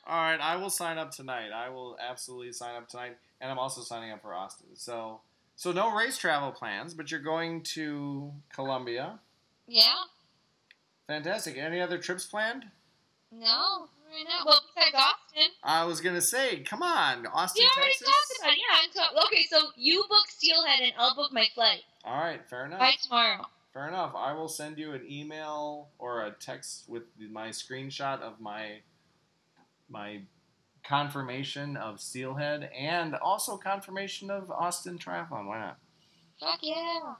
[0.07, 1.51] All right, I will sign up tonight.
[1.55, 4.69] I will absolutely sign up tonight, and I'm also signing up for Austin.
[4.75, 5.21] So,
[5.57, 9.19] so no race travel plans, but you're going to Columbia.
[9.67, 9.95] Yeah?
[11.07, 11.57] Fantastic.
[11.59, 12.65] Any other trips planned?
[13.31, 14.45] No, right now.
[14.47, 15.51] Well, besides Austin.
[15.63, 18.09] I was gonna say, come on, Austin, We already Texas.
[18.09, 18.59] talked about it.
[18.59, 22.41] Yeah, I'm talk- Okay, so you book Steelhead, and I'll book my flight All right,
[22.49, 22.79] fair enough.
[22.79, 23.45] by tomorrow.
[23.73, 24.15] Fair enough.
[24.15, 28.81] I will send you an email or a text with my screenshot of my
[29.89, 30.23] my
[30.85, 35.47] confirmation of Steelhead and also confirmation of Austin Triathlon.
[35.47, 35.79] Why not?
[36.39, 37.15] Fuck yeah.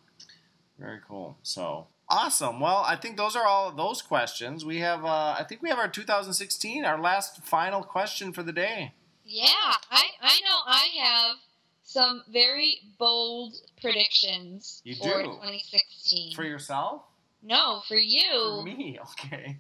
[0.79, 1.39] Very cool.
[1.43, 2.61] So awesome.
[2.61, 4.65] Well, I think those are all those questions.
[4.65, 5.05] We have.
[5.05, 8.93] Uh, I think we have our 2016, our last final question for the day.
[9.25, 9.47] Yeah,
[9.91, 11.37] I, I know I have
[11.83, 15.25] some very bold predictions You for do?
[15.25, 16.35] 2016.
[16.35, 17.03] For yourself?
[17.43, 18.31] no, for you.
[18.33, 18.99] For me?
[19.25, 19.59] Okay.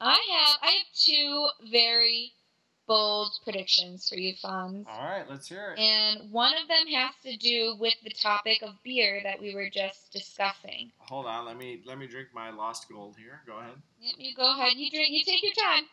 [0.00, 2.32] I have I have two very
[2.92, 4.86] bold predictions for you, Fons.
[4.90, 5.24] All right.
[5.28, 5.80] Let's hear it.
[5.80, 9.70] And one of them has to do with the topic of beer that we were
[9.70, 10.92] just discussing.
[10.98, 11.46] Hold on.
[11.46, 13.40] Let me let me drink my lost gold here.
[13.46, 13.74] Go ahead.
[14.00, 14.74] Yep, you go ahead.
[14.76, 15.10] You drink.
[15.10, 15.84] You take your time.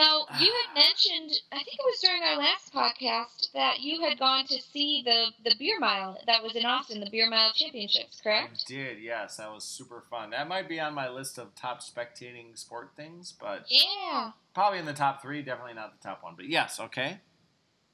[0.00, 4.18] Now, you had mentioned, I think it was during our last podcast, that you had
[4.18, 8.18] gone to see the, the beer mile that was in Austin, the beer mile championships,
[8.22, 8.64] correct?
[8.66, 9.36] I did, yes.
[9.36, 10.30] That was super fun.
[10.30, 14.32] That might be on my list of top spectating sport things, but Yeah.
[14.54, 15.42] probably in the top three.
[15.42, 17.20] Definitely not the top one, but yes, okay.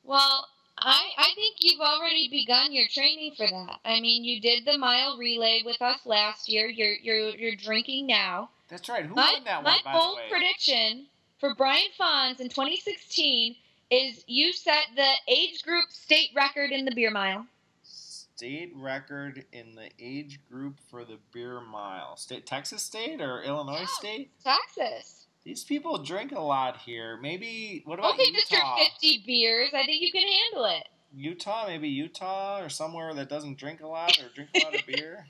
[0.05, 0.47] Well,
[0.79, 3.81] I I think you've already begun your training for that.
[3.85, 6.69] I mean, you did the mile relay with us last year.
[6.69, 8.51] You're you're you're drinking now.
[8.69, 9.07] That's right.
[9.07, 11.07] Who My won that my one, by the bold prediction
[11.39, 13.57] for Brian Fons in 2016
[13.91, 17.47] is you set the age group state record in the beer mile.
[17.83, 22.17] State record in the age group for the beer mile.
[22.17, 23.87] State Texas State or Illinois Yeah.
[23.87, 24.31] State?
[24.43, 25.27] Texas.
[25.45, 27.17] These people drink a lot here.
[27.19, 28.31] Maybe what about Okay.
[28.33, 28.77] Utah?
[28.77, 29.71] 50 beers.
[29.73, 30.89] I think you can handle it.
[31.15, 34.85] Utah, maybe Utah or somewhere that doesn't drink a lot or drink a lot of
[34.87, 35.27] beer.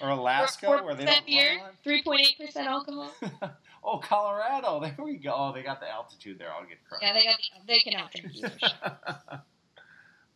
[0.00, 3.10] Or Alaska, Four- where they don't beer, 3.8% alcohol.
[3.84, 4.80] oh, Colorado.
[4.80, 5.34] There we go.
[5.34, 6.48] Oh, they got the altitude there.
[6.52, 7.02] I'll get crushed.
[7.02, 8.48] Yeah, they got they can out drink you.
[8.48, 9.40] for sure.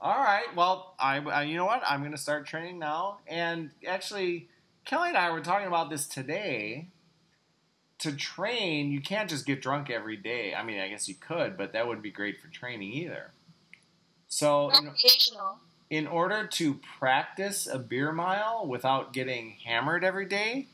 [0.01, 0.47] All right.
[0.57, 1.83] Well, I, I you know what?
[1.87, 3.19] I'm going to start training now.
[3.27, 4.49] And actually,
[4.87, 6.89] Kelly and I were talking about this today.
[7.99, 10.55] to train, you can't just get drunk every day.
[10.55, 13.33] I mean, I guess you could, but that wouldn't be great for training either.
[14.27, 15.59] So, in, Recreational.
[15.91, 20.69] In order to practice a beer mile without getting hammered every day,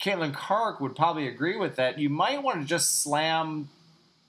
[0.00, 1.98] Caitlin Kark would probably agree with that.
[1.98, 3.68] You might want to just slam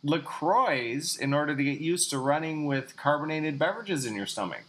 [0.03, 4.63] LaCroix in order to get used to running with carbonated beverages in your stomach.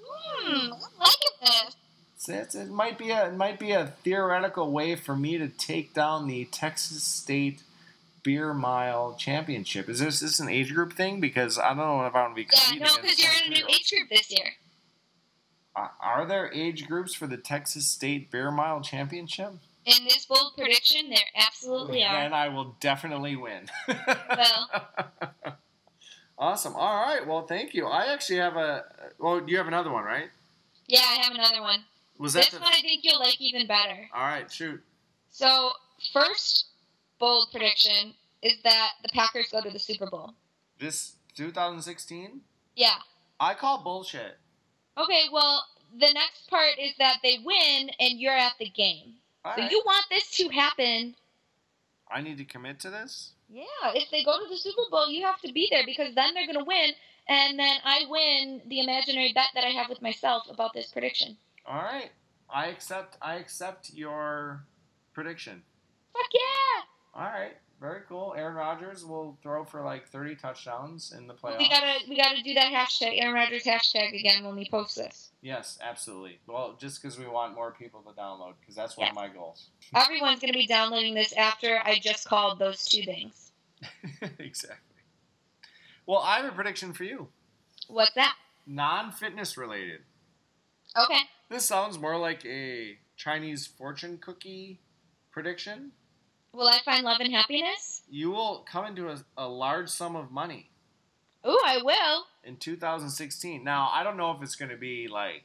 [0.00, 1.76] Hmm, I like this.
[2.14, 5.48] It's, it's, it might be a it might be a theoretical way for me to
[5.48, 7.62] take down the Texas State
[8.22, 9.88] Beer Mile Championship.
[9.88, 11.20] Is this, is this an age group thing?
[11.20, 13.56] Because I don't know if I want to be Yeah, no, because you're in a
[13.56, 14.52] new age group this year.
[15.74, 19.54] Are- Are there age groups for the Texas State Beer Mile Championship?
[19.84, 22.12] In this bold prediction, there absolutely are.
[22.14, 23.68] Then I will definitely win.
[24.28, 24.70] Well.
[26.38, 26.74] awesome.
[26.76, 27.26] All right.
[27.26, 27.86] Well, thank you.
[27.86, 28.84] I actually have a.
[29.18, 30.28] Well, you have another one, right?
[30.86, 31.80] Yeah, I have another one.
[32.18, 32.60] Was that This the?
[32.60, 34.08] one I think you'll like even better.
[34.14, 34.50] All right.
[34.50, 34.80] Shoot.
[35.30, 35.72] So,
[36.12, 36.66] first
[37.22, 38.12] bold prediction
[38.42, 40.34] is that the Packers go to the Super Bowl.
[40.80, 42.40] This 2016.
[42.74, 42.96] Yeah.
[43.38, 44.38] I call bullshit.
[44.98, 49.14] Okay, well, the next part is that they win and you're at the game.
[49.44, 49.70] All so right.
[49.70, 51.14] you want this to happen.
[52.10, 53.30] I need to commit to this.
[53.48, 53.62] Yeah,
[53.94, 56.46] if they go to the Super Bowl, you have to be there because then they're
[56.46, 56.90] going to win.
[57.28, 61.36] And then I win the imaginary bet that I have with myself about this prediction.
[61.66, 62.10] All right.
[62.50, 63.16] I accept.
[63.22, 64.64] I accept your
[65.14, 65.62] prediction.
[66.12, 66.91] Fuck yeah!
[67.14, 67.56] All right.
[67.82, 68.32] Very cool.
[68.36, 71.58] Aaron Rodgers will throw for like 30 touchdowns in the playoffs.
[71.58, 75.32] We gotta we gotta do that hashtag Aaron Rodgers hashtag again when we post this.
[75.40, 76.38] Yes, absolutely.
[76.46, 79.70] Well, just because we want more people to download, because that's one of my goals.
[79.96, 83.50] Everyone's gonna be downloading this after I just called those two things.
[84.38, 84.76] exactly.
[86.06, 87.28] Well, I have a prediction for you.
[87.88, 88.36] What's that?
[88.64, 90.02] Non-fitness related.
[90.96, 91.20] Okay.
[91.50, 94.78] This sounds more like a Chinese fortune cookie
[95.32, 95.92] prediction.
[96.54, 98.02] Will I find love and happiness?
[98.10, 100.68] You will come into a, a large sum of money
[101.46, 102.24] Ooh, I will.
[102.44, 103.64] in 2016.
[103.64, 105.44] Now, I don't know if it's going to be like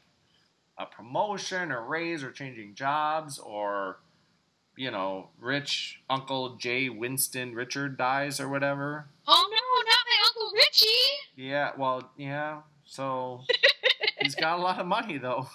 [0.78, 4.00] a promotion or raise or changing jobs or,
[4.76, 9.08] you know, rich Uncle Jay Winston Richard dies or whatever.
[9.28, 10.88] Oh no, not my Uncle Richie!
[11.38, 12.62] Yeah, well, yeah.
[12.86, 13.44] So
[14.22, 15.48] he's got a lot of money though.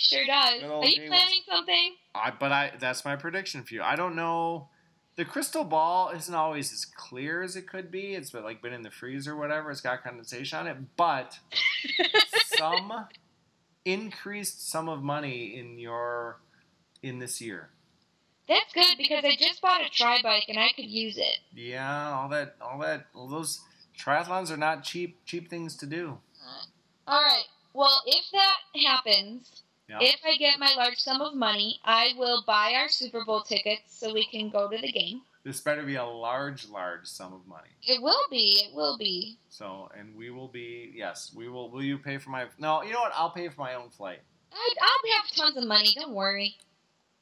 [0.00, 0.60] He sure does.
[0.60, 1.94] Good old Are you Jay planning something?
[2.14, 3.82] I but I that's my prediction for you.
[3.82, 4.68] I don't know.
[5.16, 8.14] The crystal ball isn't always as clear as it could be.
[8.14, 9.70] It's been like been in the freezer or whatever.
[9.70, 11.38] It's got condensation on it, but
[12.56, 13.06] some
[13.84, 16.40] increased sum of money in your
[17.02, 17.68] in this year.
[18.48, 21.38] That's good because I just bought a tri bike and I could use it.
[21.54, 23.60] Yeah, all that all that all those
[23.98, 26.18] triathlons are not cheap cheap things to do.
[27.06, 27.44] Alright.
[27.74, 29.98] Well, if that happens, Yeah.
[30.00, 33.98] if I get my large sum of money, I will buy our Super Bowl tickets
[33.98, 35.22] so we can go to the game.
[35.42, 37.70] This better be a large large sum of money.
[37.82, 38.62] It will be.
[38.62, 39.38] It will be.
[39.48, 41.70] So, and we will be yes, we will.
[41.70, 42.46] Will you pay for my?
[42.58, 43.12] No, you know what?
[43.16, 44.20] I'll pay for my own flight.
[44.52, 45.94] I, I'll have tons of money.
[45.94, 46.56] Don't worry.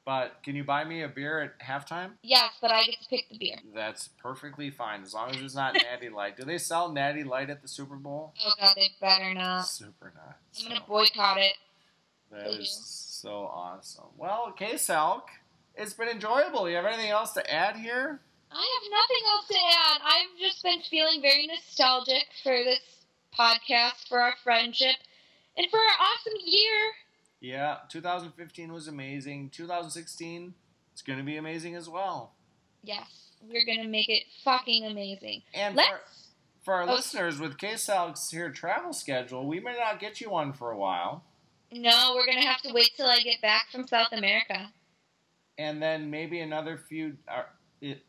[0.05, 2.13] But can you buy me a beer at halftime?
[2.23, 3.57] Yes, but I get to pick the beer.
[3.75, 6.37] That's perfectly fine as long as it's not Natty Light.
[6.37, 8.33] Do they sell Natty Light at the Super Bowl?
[8.45, 9.69] Oh god, they better not.
[9.69, 10.39] Super not.
[10.61, 11.53] I'm gonna boycott it.
[12.31, 12.83] That They is do.
[12.85, 14.07] so awesome.
[14.17, 15.23] Well, okay, Salk,
[15.75, 16.69] it's been enjoyable.
[16.69, 18.21] You have anything else to add here?
[18.51, 20.01] I have nothing else to add.
[20.05, 22.81] I've just been feeling very nostalgic for this
[23.39, 24.97] podcast, for our friendship,
[25.57, 26.93] and for our awesome year.
[27.41, 29.51] Yeah, 2015 was amazing.
[29.51, 30.55] 2016,
[30.93, 32.33] it's going to be amazing as well.
[32.83, 33.07] Yes,
[33.49, 35.43] we're gonna make it fucking amazing.
[35.53, 36.29] And for, Let's.
[36.63, 36.95] for our Oh.
[36.95, 40.77] listeners, with K Salk's here travel schedule, we may not get you one for a
[40.79, 41.25] while.
[41.73, 44.71] No, we're gonna have to wait till I get back from South America.
[45.59, 47.17] and then maybe another few.
[47.27, 47.47] Are,
[47.81, 48.05] it,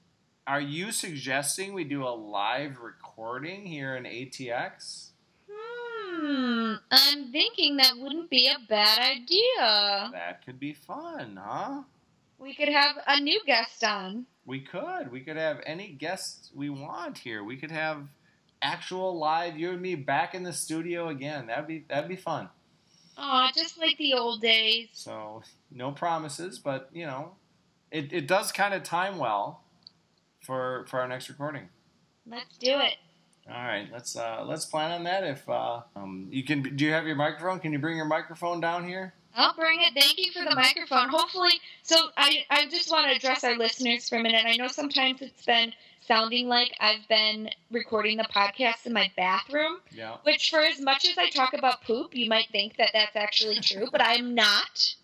[0.47, 5.10] are you suggesting we do a live recording here in ATX?
[5.49, 6.74] Hmm.
[6.91, 10.10] I'm thinking that wouldn't be a bad idea.
[10.12, 11.84] That could be fun, huh?
[12.39, 14.26] We could have a new guest on.
[14.45, 15.12] We could.
[15.12, 17.43] We could have any guests we want here.
[17.43, 18.07] We could have
[18.62, 21.47] actual live you and me back in the studio again.
[21.47, 22.49] That'd be that'd be fun.
[23.20, 24.88] Aw, just like the old days.
[24.94, 27.34] So no promises, but you know,
[27.92, 29.64] it, it does kind of time well
[30.42, 31.70] for for our next recording.
[32.26, 32.96] Let's do it.
[33.48, 35.24] All right, let's uh, let's plan on that.
[35.24, 37.60] If uh, um, you can, do you have your microphone?
[37.60, 39.14] Can you bring your microphone down here?
[39.36, 39.94] I'll bring it.
[40.00, 41.10] Thank you for the microphone.
[41.10, 41.54] Hopefully,
[41.84, 44.44] so I, I just want to address our listeners for a minute.
[44.46, 45.74] I know sometimes it's been
[46.10, 50.18] sounding like I've been recording the podcast in my bathroom, Yeah.
[50.24, 53.60] which, for as much as I talk about poop, you might think that that's actually
[53.62, 54.95] true, but I'm not.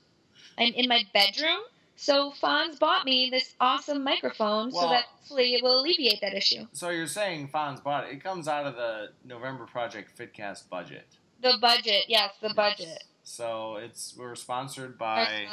[0.57, 1.59] I'm in my bedroom,
[1.97, 6.67] So Fons bought me this awesome microphone so that hopefully it will alleviate that issue.
[6.73, 8.13] So you're saying Fons bought it.
[8.13, 11.07] It comes out of the November Project Fitcast budget.
[11.41, 13.03] The budget, yes, the budget.
[13.23, 15.47] So it's we're sponsored by.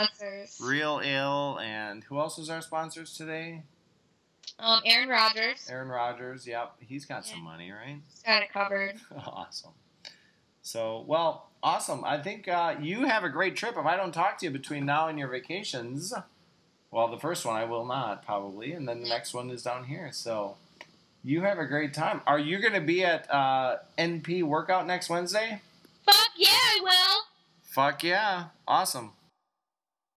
[0.61, 3.63] Real Ill and who else was our sponsors today?
[4.59, 6.47] Um, Aaron Rodgers Aaron Rodgers.
[6.47, 8.01] Yep, he's got some money, right?
[8.25, 8.95] got it covered.
[9.27, 9.73] awesome.
[10.63, 12.05] So well, awesome.
[12.05, 13.77] I think uh, you have a great trip.
[13.77, 16.15] If I don't talk to you between now and your vacations,
[16.91, 19.85] well, the first one I will not probably, and then the next one is down
[19.85, 20.11] here.
[20.13, 20.57] So
[21.25, 22.21] you have a great time.
[22.27, 25.63] Are you going to be at uh, NP workout next Wednesday?
[26.05, 27.23] Fuck yeah, I will.
[27.63, 28.47] Fuck yeah!
[28.69, 29.13] Awesome.